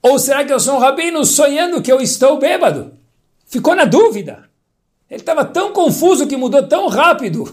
[0.03, 2.93] Ou será que eu sou um rabino sonhando que eu estou bêbado?
[3.47, 4.49] Ficou na dúvida.
[5.11, 7.45] Ele estava tão confuso que mudou tão rápido.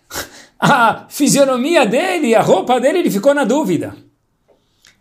[0.60, 3.96] a fisionomia dele, a roupa dele, ele ficou na dúvida.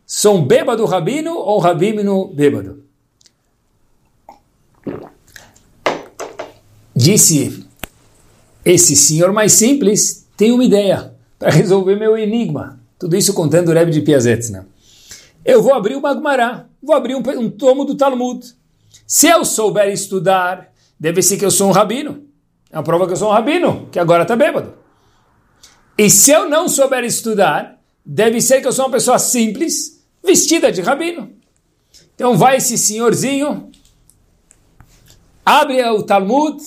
[0.06, 2.84] Sou bêbado rabino ou rabino bêbado?
[6.96, 7.66] Disse
[8.66, 12.80] esse senhor mais simples, tem uma ideia para resolver meu enigma.
[12.98, 14.68] Tudo isso contando o Rebbe de Piazetzna.
[15.46, 18.46] Eu vou abrir o Magmará, vou abrir um, um tomo do Talmud.
[19.08, 22.26] Se eu souber estudar, deve ser que eu sou um rabino.
[22.72, 24.74] É uma prova que eu sou um rabino, que agora está bêbado.
[25.98, 30.72] E se eu não souber estudar, deve ser que eu sou uma pessoa simples, vestida
[30.72, 31.32] de rabino.
[32.16, 33.72] Então vai esse senhorzinho,
[35.46, 36.62] abre o Talmud,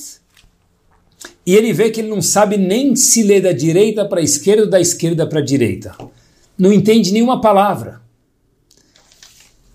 [1.45, 4.63] e ele vê que ele não sabe nem se ler da direita para a esquerda
[4.63, 5.97] ou da esquerda para a direita.
[6.57, 8.01] Não entende nenhuma palavra.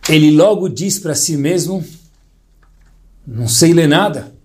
[0.09, 1.83] Ele logo diz para si mesmo:
[3.25, 4.36] Não sei ler nada.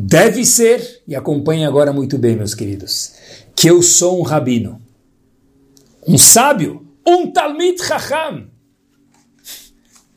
[0.00, 3.14] Deve ser, e acompanhe agora muito bem, meus queridos,
[3.56, 4.80] que eu sou um rabino,
[6.06, 8.48] um sábio, um Talmid Chacham.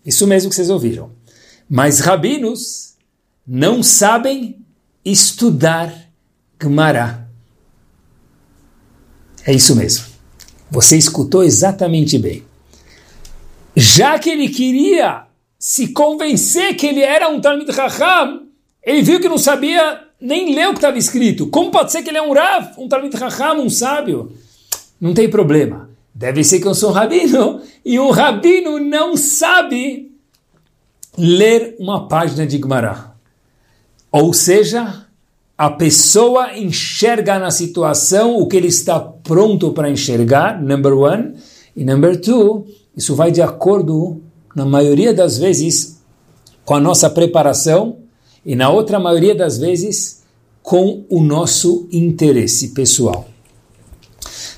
[0.06, 1.12] Isso mesmo que vocês ouviram.
[1.68, 2.94] Mas rabinos
[3.46, 4.64] não sabem
[5.04, 6.12] estudar
[6.62, 7.28] Gemara.
[9.48, 10.06] É isso mesmo.
[10.70, 12.46] Você escutou exatamente bem.
[13.76, 15.26] Já que ele queria
[15.58, 18.41] se convencer que ele era um Talmid Chacham,
[18.84, 21.48] ele viu que não sabia nem ler o que estava escrito.
[21.48, 24.32] Como pode ser que ele é um Rav, um Talmud Raham, um sábio?
[25.02, 25.90] não tem problema.
[26.14, 30.12] Deve ser que eu sou um rabino e um rabino não sabe
[31.18, 33.12] ler uma página de Gemara.
[34.12, 35.08] Ou seja,
[35.58, 41.34] a pessoa enxerga na situação o que ele está pronto para enxergar, number one.
[41.76, 44.22] E number two, isso vai de acordo,
[44.56, 46.02] na maioria das vezes,
[46.64, 47.98] com a nossa preparação
[48.46, 50.22] e na outra maioria das vezes
[50.62, 53.28] com o nosso interesse pessoal.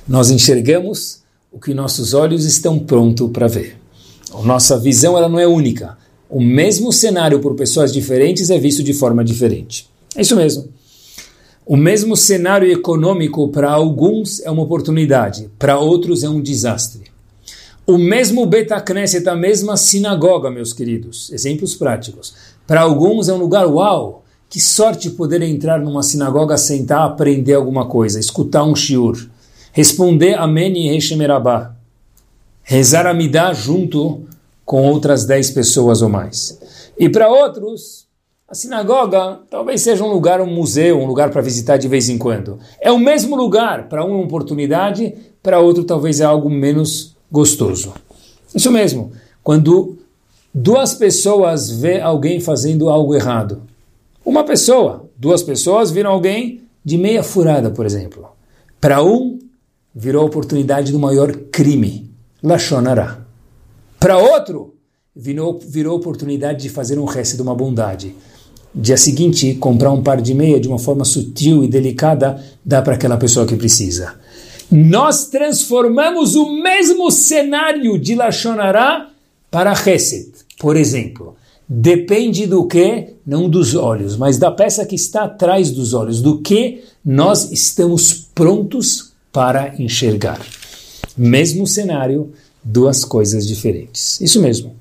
[0.08, 3.78] Nós enxergamos o que nossos olhos estão prontos para ver.
[4.34, 5.98] A nossa visão ela não é única.
[6.30, 9.88] O mesmo cenário por pessoas diferentes é visto de forma diferente.
[10.16, 10.68] É isso mesmo.
[11.66, 17.04] O mesmo cenário econômico para alguns é uma oportunidade, para outros é um desastre.
[17.86, 22.34] O mesmo Betacneset, a mesma sinagoga, meus queridos, exemplos práticos.
[22.66, 27.86] Para alguns é um lugar uau, que sorte poder entrar numa sinagoga, sentar, aprender alguma
[27.86, 29.18] coisa, escutar um shiur
[29.74, 31.76] responder Amém e Reshemerabá,
[32.62, 34.22] rezar Amidá junto
[34.64, 36.60] com outras dez pessoas ou mais.
[36.98, 38.06] E para outros,
[38.48, 42.20] a sinagoga talvez seja um lugar, um museu, um lugar para visitar de vez em
[42.20, 42.60] quando.
[42.80, 47.16] É o mesmo lugar, para um é uma oportunidade, para outro talvez é algo menos
[47.32, 47.94] gostoso.
[48.54, 49.12] Isso mesmo,
[49.44, 49.98] quando
[50.54, 53.64] duas pessoas vê alguém fazendo algo errado.
[54.26, 58.28] Uma pessoa, duas pessoas viram alguém de meia furada, por exemplo.
[58.80, 59.40] Para um,
[59.96, 62.12] virou a oportunidade do maior crime,
[62.42, 63.20] Lachonará.
[64.00, 64.76] Para outro,
[65.16, 68.16] virou, virou oportunidade de fazer um resto de uma bondade.
[68.76, 72.96] Dia seguinte, comprar um par de meia de uma forma sutil e delicada, dá para
[72.96, 74.16] aquela pessoa que precisa.
[74.72, 79.10] Nós transformamos o mesmo cenário de Lachonará
[79.52, 80.33] para Hesed.
[80.64, 81.36] Por exemplo,
[81.68, 83.16] depende do que?
[83.28, 88.14] Não dos olhos, mas da peça que está atrás dos olhos, do que nós estamos
[88.34, 90.40] prontos para enxergar.
[91.18, 92.32] Mesmo cenário,
[92.64, 94.22] duas coisas diferentes.
[94.22, 94.74] Isso mesmo.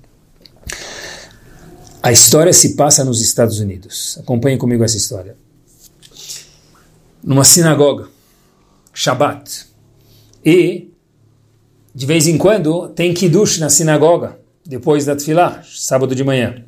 [2.01, 4.19] A história se passa nos Estados Unidos.
[4.21, 5.37] Acompanhe comigo essa história.
[7.25, 8.09] Numa sinagoga,
[8.95, 9.67] Shabbat.
[10.45, 10.93] E,
[11.93, 16.65] de vez em quando, tem Kiddush na sinagoga, depois da Tfilah, sábado de manhã.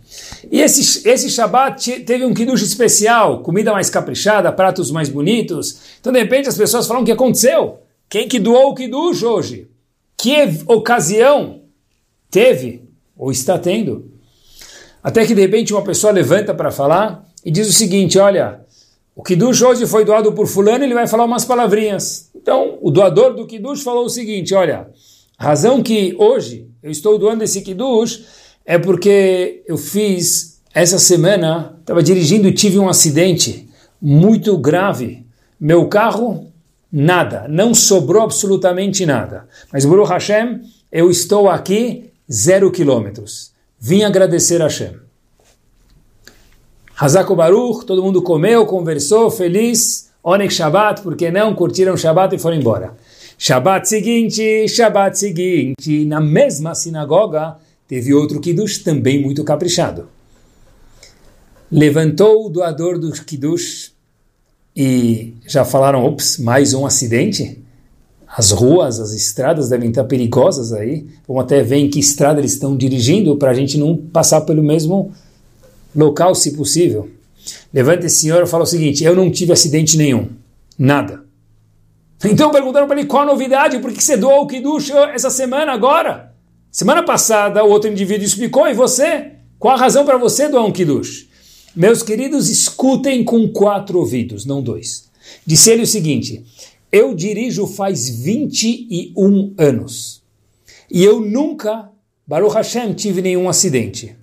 [0.50, 5.80] E esse, esse Shabbat teve um Kiddush especial, comida mais caprichada, pratos mais bonitos.
[6.00, 7.78] Então, de repente, as pessoas falam o que aconteceu.
[8.08, 9.68] Quem que doou o Kiddush hoje?
[10.16, 11.62] Que ocasião
[12.30, 12.82] teve
[13.16, 14.10] ou está tendo?
[15.02, 18.60] Até que, de repente, uma pessoa levanta para falar e diz o seguinte, olha,
[19.14, 22.30] o Kiddush hoje foi doado por fulano, ele vai falar umas palavrinhas.
[22.34, 24.88] Então, o doador do Kiddush falou o seguinte, olha,
[25.38, 28.26] a razão que hoje eu estou doando esse Kiddush
[28.62, 33.70] é porque eu fiz essa semana, estava dirigindo e tive um acidente
[34.00, 35.24] muito grave.
[35.58, 36.52] Meu carro,
[36.92, 39.48] nada, não sobrou absolutamente nada.
[39.72, 40.60] Mas Baruch Hashem,
[40.92, 43.52] eu estou aqui zero quilômetros.
[43.80, 44.94] Vim agradecer a Hashem.
[46.98, 50.10] Hazako Baruch, todo mundo comeu, conversou, feliz.
[50.22, 52.94] Onek Shabbat, porque não curtiram Shabbat e foram embora.
[53.36, 60.08] Shabbat seguinte, Shabbat seguinte, na mesma sinagoga, Teve outro Kiddush também muito caprichado.
[61.70, 63.92] Levantou o doador do Kiddush
[64.74, 67.62] e já falaram, ops, mais um acidente?
[68.26, 71.06] As ruas, as estradas devem estar perigosas aí.
[71.28, 74.62] Vamos até ver em que estrada eles estão dirigindo para a gente não passar pelo
[74.62, 75.12] mesmo
[75.94, 77.08] local, se possível.
[77.72, 80.30] Levanta esse senhor e fala o seguinte, eu não tive acidente nenhum.
[80.78, 81.23] Nada.
[82.24, 85.72] Então perguntaram para ele qual a novidade, por que você doou o Kiddush essa semana
[85.72, 86.34] agora?
[86.70, 89.32] Semana passada, o outro indivíduo explicou, e você?
[89.58, 91.28] Qual a razão para você doar um Kiddush?
[91.76, 95.10] Meus queridos, escutem com quatro ouvidos, não dois.
[95.46, 96.44] Disse ele o seguinte:
[96.90, 100.22] Eu dirijo faz 21 anos.
[100.90, 101.90] E eu nunca,
[102.26, 104.14] Baruch Hashem, tive nenhum acidente.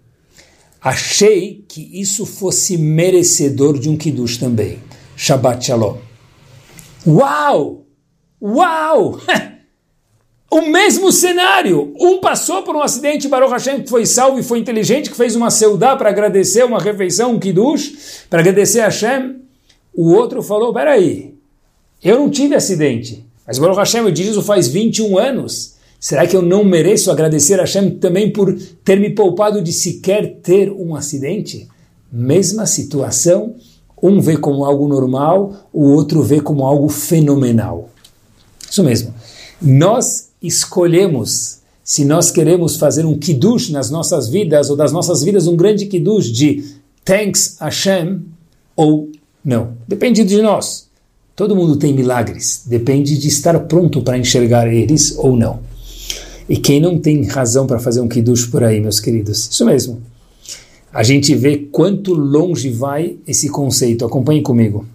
[0.82, 4.80] Achei que isso fosse merecedor de um Kiddush também.
[5.16, 5.97] Shabbat Shalom.
[7.06, 7.81] Uau!
[8.42, 9.20] Uau!
[10.54, 11.94] O mesmo cenário.
[11.98, 15.34] Um passou por um acidente, Baruch Hashem, que foi salvo e foi inteligente, que fez
[15.34, 19.38] uma seudá para agradecer uma refeição, um kiddush, para agradecer a Hashem.
[19.96, 21.36] O outro falou, peraí,
[22.04, 25.76] eu não tive acidente, mas Baruch Hashem, eu dirijo faz 21 anos.
[25.98, 30.39] Será que eu não mereço agradecer a Hashem também por ter me poupado de sequer
[30.42, 31.70] ter um acidente?
[32.12, 33.56] Mesma situação,
[34.04, 37.91] um vê como algo normal, o outro vê como algo fenomenal.
[38.72, 39.13] Isso mesmo.
[39.61, 45.45] Nós escolhemos se nós queremos fazer um kiddush nas nossas vidas, ou das nossas vidas
[45.45, 46.63] um grande kiddush de
[47.03, 48.22] thanks Hashem,
[48.76, 49.11] ou
[49.43, 49.74] não.
[49.86, 50.89] Depende de nós.
[51.36, 55.59] Todo mundo tem milagres, depende de estar pronto para enxergar eles ou não.
[56.47, 59.49] E quem não tem razão para fazer um kiddush por aí, meus queridos?
[59.51, 60.01] Isso mesmo.
[60.93, 64.05] A gente vê quanto longe vai esse conceito.
[64.05, 64.86] Acompanhe comigo.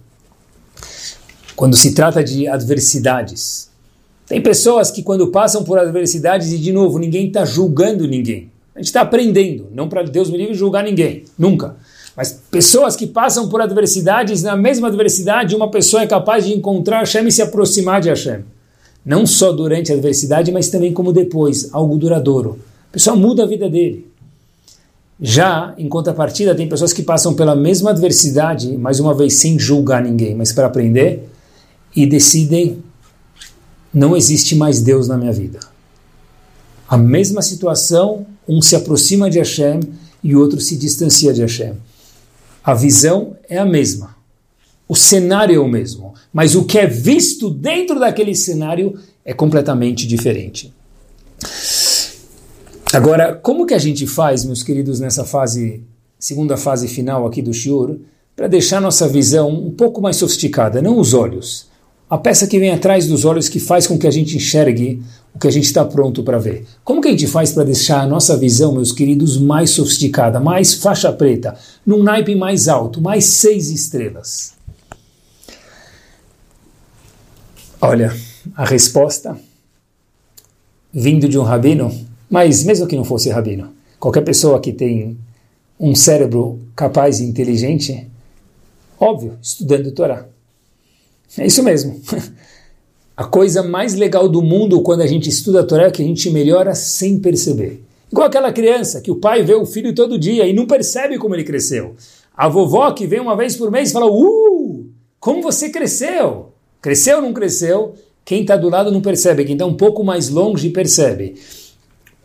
[1.57, 3.67] Quando se trata de adversidades,
[4.27, 8.51] tem pessoas que quando passam por adversidades e de novo ninguém está julgando ninguém.
[8.75, 11.75] A gente está aprendendo, não para Deus me livre julgar ninguém, nunca.
[12.15, 16.99] Mas pessoas que passam por adversidades, na mesma adversidade, uma pessoa é capaz de encontrar
[16.99, 18.41] Hashem e se aproximar de Hashem.
[19.03, 22.59] Não só durante a adversidade, mas também como depois, algo duradouro.
[22.91, 24.05] A pessoa muda a vida dele.
[25.19, 30.03] Já, em contrapartida, tem pessoas que passam pela mesma adversidade, mais uma vez sem julgar
[30.03, 31.27] ninguém, mas para aprender,
[31.95, 32.83] e decidem:
[33.93, 35.59] não existe mais Deus na minha vida.
[36.87, 39.79] A mesma situação, um se aproxima de Hashem
[40.23, 41.73] e o outro se distancia de Hashem.
[42.63, 44.15] A visão é a mesma.
[44.87, 46.13] O cenário é o mesmo.
[46.31, 50.73] Mas o que é visto dentro daquele cenário é completamente diferente.
[52.93, 55.83] Agora, como que a gente faz, meus queridos, nessa fase,
[56.17, 57.97] segunda fase final aqui do Shiur,
[58.35, 61.67] para deixar nossa visão um pouco mais sofisticada, não os olhos,
[62.09, 65.01] a peça que vem atrás dos olhos que faz com que a gente enxergue
[65.35, 66.65] o que a gente está pronto para ver.
[66.83, 70.73] Como que a gente faz para deixar a nossa visão, meus queridos, mais sofisticada, mais
[70.75, 71.55] faixa preta,
[71.85, 74.53] num naipe mais alto, mais seis estrelas?
[77.79, 78.15] Olha,
[78.55, 79.37] a resposta
[80.91, 81.93] vindo de um rabino,
[82.29, 85.17] mas mesmo que não fosse rabino, qualquer pessoa que tem
[85.79, 88.07] um cérebro capaz e inteligente,
[88.99, 90.25] óbvio, estudando Torá.
[91.37, 91.99] É isso mesmo.
[93.17, 96.05] A coisa mais legal do mundo quando a gente estuda a Torá é que a
[96.05, 97.83] gente melhora sem perceber.
[98.11, 101.33] Igual aquela criança que o pai vê o filho todo dia e não percebe como
[101.33, 101.95] ele cresceu.
[102.35, 104.87] A vovó que vem uma vez por mês fala: Uh,
[105.19, 106.53] como você cresceu?
[106.79, 107.95] Cresceu ou não cresceu?
[108.23, 111.35] Quem está do lado não percebe, quem está um pouco mais longe percebe.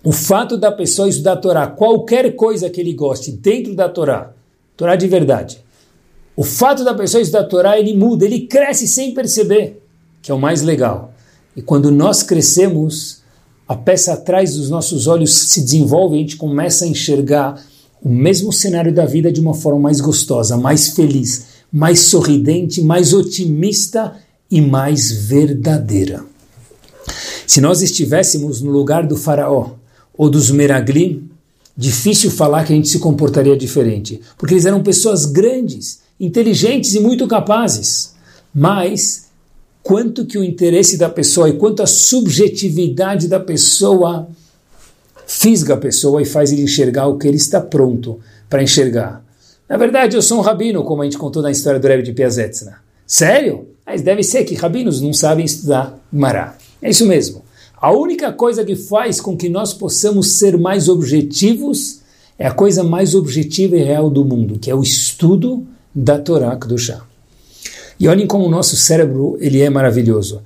[0.04, 4.32] O fato da pessoa estudar a Torá, qualquer coisa que ele goste dentro da Torá,
[4.76, 5.58] Torá de verdade,
[6.36, 9.82] o fato da pessoa estudar a Torá, ele muda, ele cresce sem perceber,
[10.20, 11.12] que é o mais legal.
[11.54, 13.22] E quando nós crescemos,
[13.68, 17.62] a peça atrás dos nossos olhos se desenvolve, a gente começa a enxergar
[18.02, 23.12] o mesmo cenário da vida de uma forma mais gostosa, mais feliz, mais sorridente, mais
[23.12, 24.16] otimista
[24.50, 26.24] e mais verdadeira.
[27.46, 29.72] Se nós estivéssemos no lugar do faraó
[30.16, 31.30] ou dos meraglim,
[31.76, 37.00] difícil falar que a gente se comportaria diferente, porque eles eram pessoas grandes, inteligentes e
[37.00, 38.14] muito capazes.
[38.54, 39.26] Mas
[39.82, 44.28] quanto que o interesse da pessoa e quanto a subjetividade da pessoa
[45.26, 49.24] fisga a pessoa e faz ele enxergar o que ele está pronto para enxergar.
[49.68, 52.12] Na verdade, eu sou um rabino, como a gente contou na história do Rebbe de
[52.12, 52.76] Piazetzna.
[53.06, 53.66] Sério?
[53.84, 56.56] Mas deve ser que rabinos não sabem estudar Mará.
[56.80, 57.42] É isso mesmo.
[57.76, 62.00] A única coisa que faz com que nós possamos ser mais objetivos
[62.38, 66.56] é a coisa mais objetiva e real do mundo, que é o estudo da Torá
[66.56, 67.02] Kedushá.
[67.98, 70.42] E olhem como o nosso cérebro ele é maravilhoso.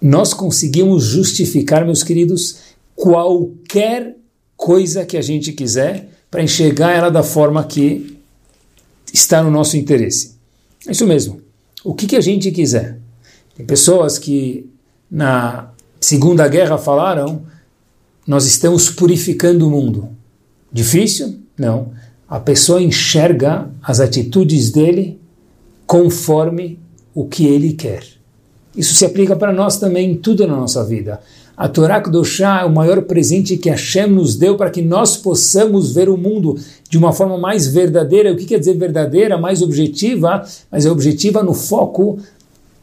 [0.00, 2.58] Nós conseguimos justificar, meus queridos,
[2.94, 4.16] qualquer
[4.56, 8.18] coisa que a gente quiser para enxergar ela da forma que
[9.12, 10.36] está no nosso interesse.
[10.86, 11.40] É isso mesmo.
[11.84, 12.98] O que, que a gente quiser.
[13.56, 14.68] Tem pessoas que
[15.10, 15.70] na
[16.00, 17.42] Segunda Guerra falaram:
[18.26, 20.10] nós estamos purificando o mundo.
[20.72, 21.40] Difícil?
[21.56, 21.92] Não
[22.28, 25.18] a pessoa enxerga as atitudes dele
[25.86, 26.78] conforme
[27.14, 28.04] o que ele quer.
[28.76, 31.20] Isso se aplica para nós também em tudo na nossa vida.
[31.56, 35.92] A Torá Kedoshá é o maior presente que Hashem nos deu para que nós possamos
[35.92, 36.56] ver o mundo
[36.88, 38.32] de uma forma mais verdadeira.
[38.32, 39.36] O que quer dizer verdadeira?
[39.36, 42.18] Mais objetiva, mas é objetiva no foco,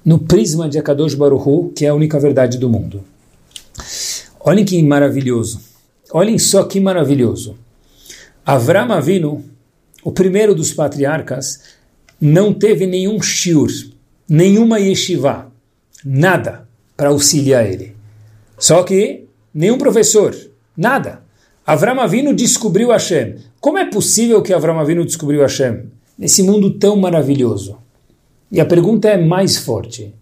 [0.04, 3.02] no prisma de Akadosh Baruch que é a única verdade do mundo.
[4.41, 5.62] Olhem que maravilhoso.
[6.12, 7.56] Olhem só que maravilhoso.
[8.46, 9.43] Avram Avinu,
[10.04, 11.62] o primeiro dos patriarcas,
[12.22, 13.72] não teve nenhum shiur,
[14.30, 15.52] nenhuma yeshiva,
[16.06, 17.96] nada para auxiliar ele.
[18.56, 20.36] Só que nenhum professor,
[20.78, 21.24] nada.
[21.66, 23.38] Avram Avinu descobriu Hashem.
[23.60, 25.89] Como é possível que Avram Avinu descobriu Hashem?
[26.16, 27.80] Nesse mundo tão maravilhoso.
[28.52, 30.14] E a pergunta é mais forte.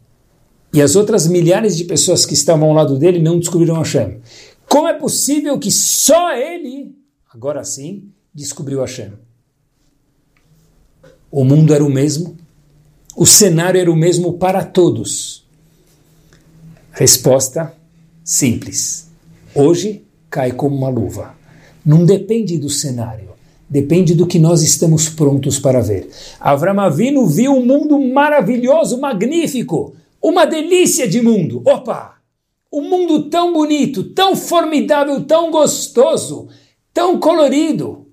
[0.73, 4.21] E as outras milhares de pessoas que estavam ao lado dele não descobriram Hashem.
[4.65, 6.95] Como é possível que só ele,
[7.33, 9.13] agora sim, descobriu Hashem.
[11.31, 12.37] O mundo era o mesmo,
[13.15, 15.43] o cenário era o mesmo para todos.
[16.91, 17.73] Resposta
[18.23, 19.09] simples.
[19.55, 21.35] Hoje cai como uma luva.
[21.83, 23.31] Não depende do cenário,
[23.67, 26.09] depende do que nós estamos prontos para ver.
[26.39, 31.63] Avram Avinu viu um mundo maravilhoso, magnífico, uma delícia de mundo.
[31.65, 32.13] Opa!
[32.71, 36.47] Um mundo tão bonito, tão formidável, tão gostoso,
[36.93, 38.05] tão colorido.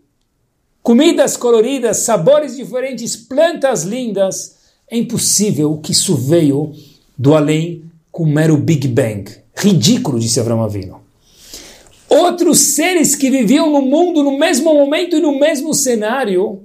[0.82, 4.56] Comidas coloridas, sabores diferentes, plantas lindas.
[4.90, 6.72] É impossível que isso veio
[7.16, 9.30] do além com mero Big Bang.
[9.54, 11.00] Ridículo, disse Avram Avinu.
[12.08, 16.62] Outros seres que viviam no mundo no mesmo momento e no mesmo cenário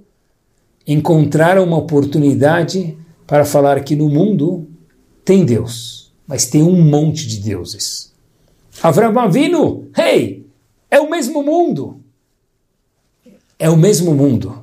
[0.87, 2.97] encontraram uma oportunidade
[3.27, 4.67] para falar que no mundo
[5.23, 8.13] tem Deus, mas tem um monte de deuses.
[8.81, 10.45] Avram Avinu, hey,
[10.89, 11.99] é o mesmo mundo.
[13.65, 14.59] É o mesmo mundo.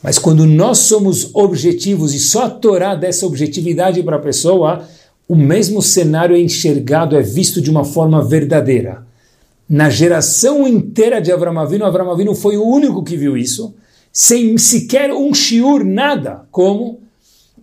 [0.00, 4.84] Mas quando nós somos objetivos e só a Torá dá essa objetividade para a pessoa,
[5.26, 9.04] o mesmo cenário é enxergado, é visto de uma forma verdadeira.
[9.68, 13.74] Na geração inteira de Avram Avinu, Avinu foi o único que viu isso,
[14.12, 16.42] sem sequer um shiur, nada.
[16.52, 17.00] Como?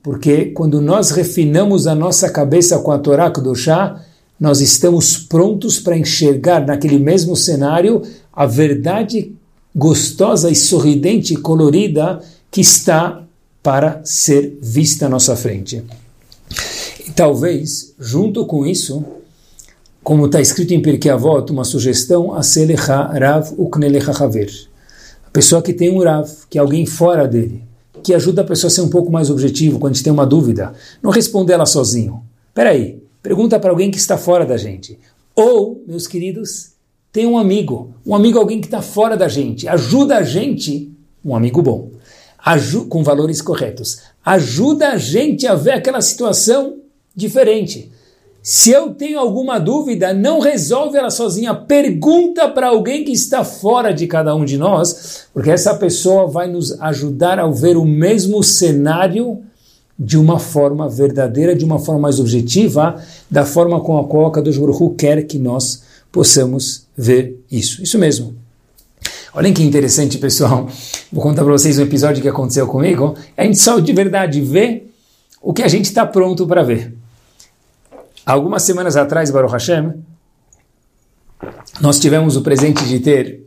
[0.03, 4.03] Porque quando nós refinamos a nossa cabeça com a Torá Kedoshá,
[4.37, 8.01] nós estamos prontos para enxergar naquele mesmo cenário
[8.33, 9.33] a verdade
[9.75, 13.23] gostosa e sorridente e colorida que está
[13.63, 15.83] para ser vista à nossa frente.
[17.07, 19.03] E talvez, junto com isso,
[20.03, 24.51] como está escrito em Pirkei Avot, uma sugestão, a Selecha Rav Uknelecha Haver.
[25.27, 27.63] A pessoa que tem um Rav, que é alguém fora dele,
[28.03, 30.25] que ajuda a pessoa a ser um pouco mais objetivo quando a gente tem uma
[30.25, 30.73] dúvida.
[31.01, 32.23] Não responder ela sozinho.
[32.53, 34.99] Peraí, pergunta para alguém que está fora da gente.
[35.35, 36.70] Ou, meus queridos,
[37.11, 40.91] tem um amigo, um amigo alguém que está fora da gente, ajuda a gente,
[41.23, 41.91] um amigo bom,
[42.89, 46.77] com valores corretos, ajuda a gente a ver aquela situação
[47.15, 47.91] diferente.
[48.43, 51.53] Se eu tenho alguma dúvida, não resolve ela sozinha.
[51.53, 56.47] Pergunta para alguém que está fora de cada um de nós, porque essa pessoa vai
[56.47, 59.43] nos ajudar a ver o mesmo cenário
[59.97, 62.95] de uma forma verdadeira, de uma forma mais objetiva,
[63.29, 67.81] da forma com a qual Kadosh Baruch quer que nós possamos ver isso.
[67.81, 68.35] Isso mesmo.
[69.33, 70.69] Olhem que interessante, pessoal.
[71.11, 73.15] Vou contar para vocês um episódio que aconteceu comigo.
[73.37, 74.83] A gente só de verdade vê
[75.41, 76.93] o que a gente está pronto para ver.
[78.25, 79.93] Algumas semanas atrás, Baruch Hashem,
[81.79, 83.45] nós tivemos o presente de ter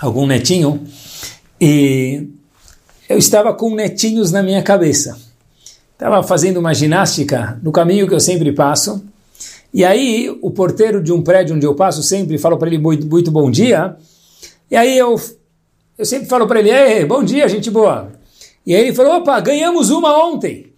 [0.00, 0.82] algum netinho
[1.60, 2.28] e
[3.08, 5.18] eu estava com netinhos na minha cabeça.
[5.92, 9.04] Estava fazendo uma ginástica no caminho que eu sempre passo.
[9.72, 13.06] E aí o porteiro de um prédio onde eu passo sempre falou para ele muito,
[13.06, 13.96] muito, bom dia.
[14.70, 15.14] E aí eu,
[15.96, 18.12] eu sempre falo para ele, Ei, bom dia, gente boa.
[18.64, 20.72] E aí ele falou, opa, ganhamos uma ontem.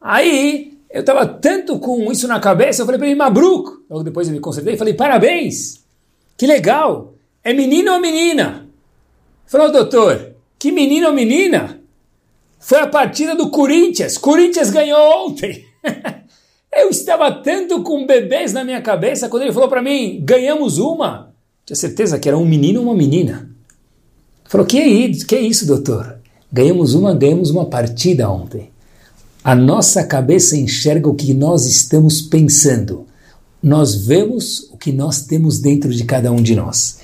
[0.00, 3.84] Aí eu estava tanto com isso na cabeça, eu falei para ele, Mabruk.
[3.88, 5.84] Logo depois eu me consertei e falei, parabéns,
[6.36, 7.14] que legal.
[7.42, 8.66] É menino ou menina?
[9.46, 11.80] Falou, doutor, que menino ou menina?
[12.58, 14.18] Foi a partida do Corinthians.
[14.18, 15.64] Corinthians ganhou ontem.
[16.76, 21.34] eu estava tanto com bebês na minha cabeça quando ele falou para mim, ganhamos uma.
[21.64, 23.50] Tinha certeza que era um menino ou uma menina.
[24.44, 26.18] Falou, que é isso, que é isso, doutor?
[26.52, 28.70] Ganhamos uma, ganhamos uma partida ontem.
[29.42, 33.06] A nossa cabeça enxerga o que nós estamos pensando.
[33.62, 36.98] Nós vemos o que nós temos dentro de cada um de nós.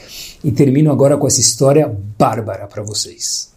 [0.44, 3.52] E termino agora com essa história bárbara para vocês.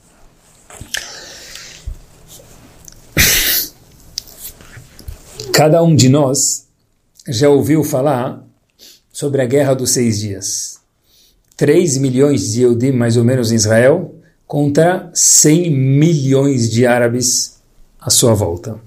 [5.56, 6.68] Cada um de nós
[7.30, 8.46] já ouviu falar
[9.10, 10.82] sobre a Guerra dos Seis Dias.
[11.56, 17.62] 3 milhões de Eudim, mais ou menos, em Israel, contra 100 milhões de árabes
[17.98, 18.78] à sua volta.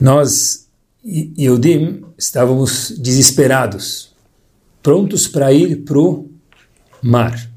[0.00, 0.66] Nós,
[1.04, 4.14] Yehudim, estávamos desesperados,
[4.82, 6.26] prontos para ir para o
[7.02, 7.50] mar.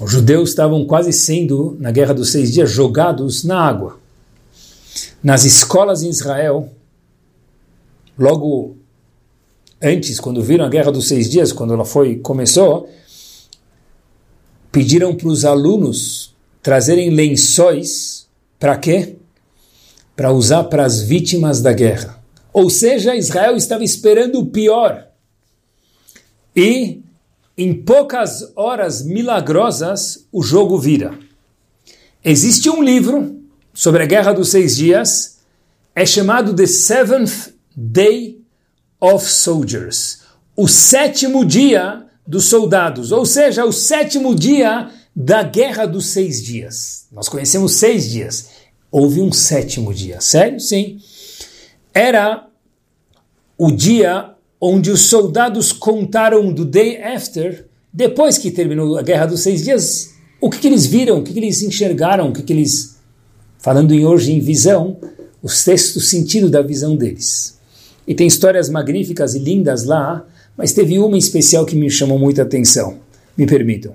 [0.00, 4.01] Os judeus estavam quase sendo, na Guerra dos Seis Dias, jogados na água.
[5.22, 6.68] Nas escolas em Israel,
[8.18, 8.76] logo
[9.80, 12.88] antes, quando viram a Guerra dos Seis Dias, quando ela foi começou,
[14.72, 18.26] pediram para os alunos trazerem lençóis
[18.58, 19.16] para quê?
[20.16, 22.22] Para usar para as vítimas da guerra.
[22.52, 25.08] Ou seja, Israel estava esperando o pior.
[26.54, 27.00] E,
[27.56, 31.16] em poucas horas milagrosas, o jogo vira.
[32.24, 33.41] Existe um livro
[33.72, 35.38] sobre a Guerra dos Seis Dias,
[35.94, 38.40] é chamado The Seventh Day
[39.00, 40.22] of Soldiers
[40.56, 47.06] o sétimo dia dos soldados, ou seja, o sétimo dia da Guerra dos Seis Dias.
[47.10, 48.50] Nós conhecemos seis dias.
[48.90, 50.20] Houve um sétimo dia.
[50.20, 50.60] Sério?
[50.60, 50.98] Sim.
[51.92, 52.46] Era
[53.58, 59.40] o dia onde os soldados contaram do day after, depois que terminou a Guerra dos
[59.40, 62.52] Seis Dias, o que, que eles viram, o que, que eles enxergaram, o que, que
[62.52, 62.91] eles,
[63.62, 64.96] falando em hoje em visão,
[65.40, 67.56] os textos sentido da visão deles.
[68.06, 72.18] E tem histórias magníficas e lindas lá, mas teve uma em especial que me chamou
[72.18, 72.98] muita atenção.
[73.36, 73.94] Me permitam.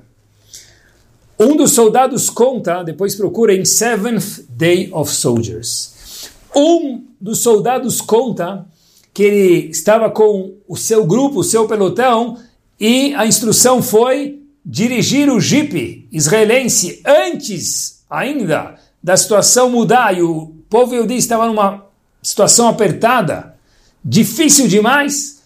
[1.37, 6.29] Um dos soldados conta, depois procura em Seventh Day of Soldiers.
[6.55, 8.65] Um dos soldados conta
[9.13, 12.37] que ele estava com o seu grupo, o seu pelotão,
[12.79, 20.47] e a instrução foi dirigir o jipe israelense antes ainda da situação mudar e o
[20.69, 21.85] povo Yehudi estava numa
[22.21, 23.55] situação apertada,
[24.03, 25.41] difícil demais,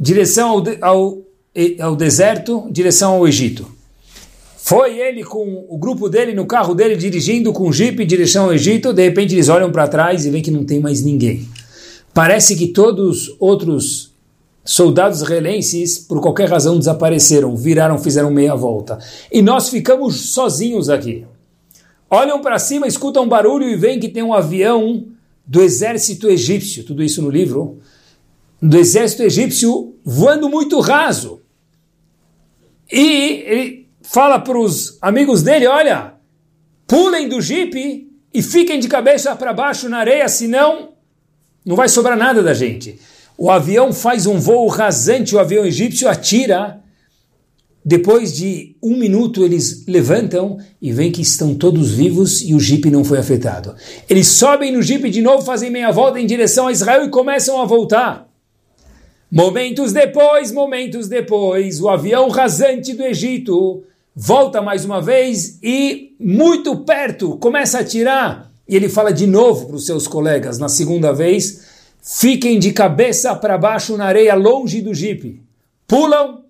[0.00, 1.18] direção ao, ao,
[1.82, 3.70] ao deserto, direção ao Egito.
[4.56, 8.44] Foi ele com o grupo dele no carro dele dirigindo com o jipe em direção
[8.46, 8.94] ao Egito.
[8.94, 11.46] De repente eles olham para trás e veem que não tem mais ninguém.
[12.14, 14.14] Parece que todos os outros
[14.64, 18.98] soldados israelenses, por qualquer razão, desapareceram, viraram, fizeram meia volta.
[19.30, 21.26] E nós ficamos sozinhos aqui.
[22.14, 25.06] Olham para cima, escutam um barulho e veem que tem um avião
[25.46, 27.80] do exército egípcio, tudo isso no livro,
[28.60, 31.40] do exército egípcio voando muito raso.
[32.92, 36.12] E ele fala para os amigos dele: olha,
[36.86, 40.90] pulem do jipe e fiquem de cabeça para baixo na areia, senão
[41.64, 43.00] não vai sobrar nada da gente.
[43.38, 46.78] O avião faz um voo rasante, o avião egípcio atira.
[47.84, 52.90] Depois de um minuto, eles levantam e veem que estão todos vivos e o jipe
[52.90, 53.74] não foi afetado.
[54.08, 57.60] Eles sobem no jipe de novo, fazem meia volta em direção a Israel e começam
[57.60, 58.28] a voltar.
[59.30, 63.82] Momentos depois, momentos depois, o avião rasante do Egito
[64.14, 68.52] volta mais uma vez e, muito perto, começa a tirar.
[68.68, 71.62] E ele fala de novo para os seus colegas, na segunda vez,
[72.00, 75.42] fiquem de cabeça para baixo na areia, longe do jipe.
[75.88, 76.41] Pulam,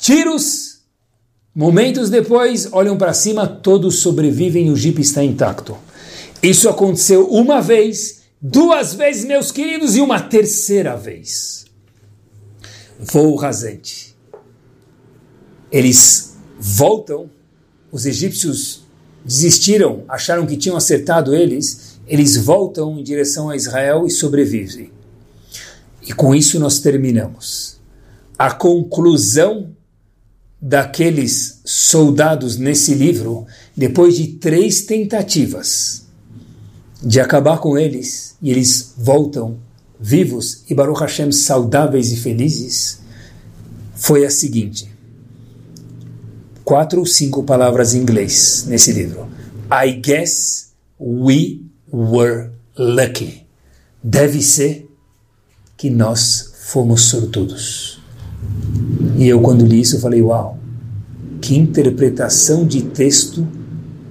[0.00, 0.80] tiros,
[1.54, 5.76] momentos depois, olham para cima, todos sobrevivem e o jipe está intacto.
[6.42, 11.66] Isso aconteceu uma vez, duas vezes, meus queridos, e uma terceira vez.
[12.98, 14.16] Voo rasante.
[15.70, 17.30] Eles voltam,
[17.92, 18.82] os egípcios
[19.24, 24.90] desistiram, acharam que tinham acertado eles, eles voltam em direção a Israel e sobrevivem.
[26.02, 27.78] E com isso nós terminamos.
[28.38, 29.76] A conclusão
[30.60, 33.46] daqueles soldados nesse livro,
[33.76, 36.02] depois de três tentativas
[37.02, 39.58] de acabar com eles, e eles voltam
[39.98, 43.00] vivos e Baruch Hashem saudáveis e felizes,
[43.94, 44.90] foi a seguinte:
[46.64, 49.28] quatro ou cinco palavras em inglês nesse livro.
[49.70, 51.60] I guess we
[51.92, 53.46] were lucky.
[54.02, 54.88] Deve ser
[55.76, 57.99] que nós fomos sortudos.
[59.20, 60.56] E eu, quando li isso, falei: Uau,
[61.42, 63.46] que interpretação de texto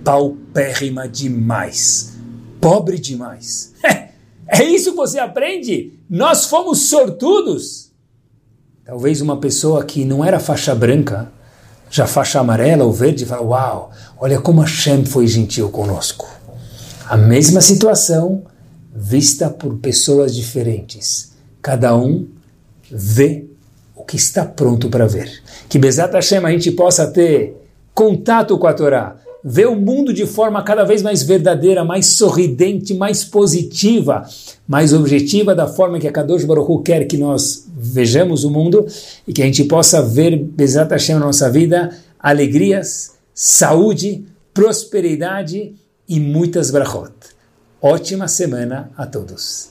[0.04, 2.14] paupérrima demais,
[2.62, 3.74] pobre demais.
[4.52, 5.94] É isso que você aprende?
[6.10, 7.92] Nós fomos sortudos.
[8.84, 11.32] Talvez uma pessoa que não era faixa branca
[11.88, 16.28] já faixa amarela ou verde, fala: Uau, olha como Hashem foi gentil conosco.
[17.08, 18.44] A mesma situação
[18.92, 21.34] vista por pessoas diferentes.
[21.62, 22.28] Cada um
[22.90, 23.49] vê
[24.10, 25.30] que está pronto para ver.
[25.70, 27.56] Que Bezat Hashem a gente possa ter
[27.94, 32.96] contato com a Torá, ver o mundo de forma cada vez mais verdadeira, mais sorridente,
[32.96, 34.28] mais positiva,
[34.68, 38.84] mais objetiva da forma que a Kadosh Baruch Hu quer que nós vejamos o mundo
[39.28, 45.76] e que a gente possa ver Bezat Hashem na nossa vida alegrias, saúde, prosperidade
[46.08, 47.14] e muitas brachot.
[47.80, 49.70] Ótima semana a todos.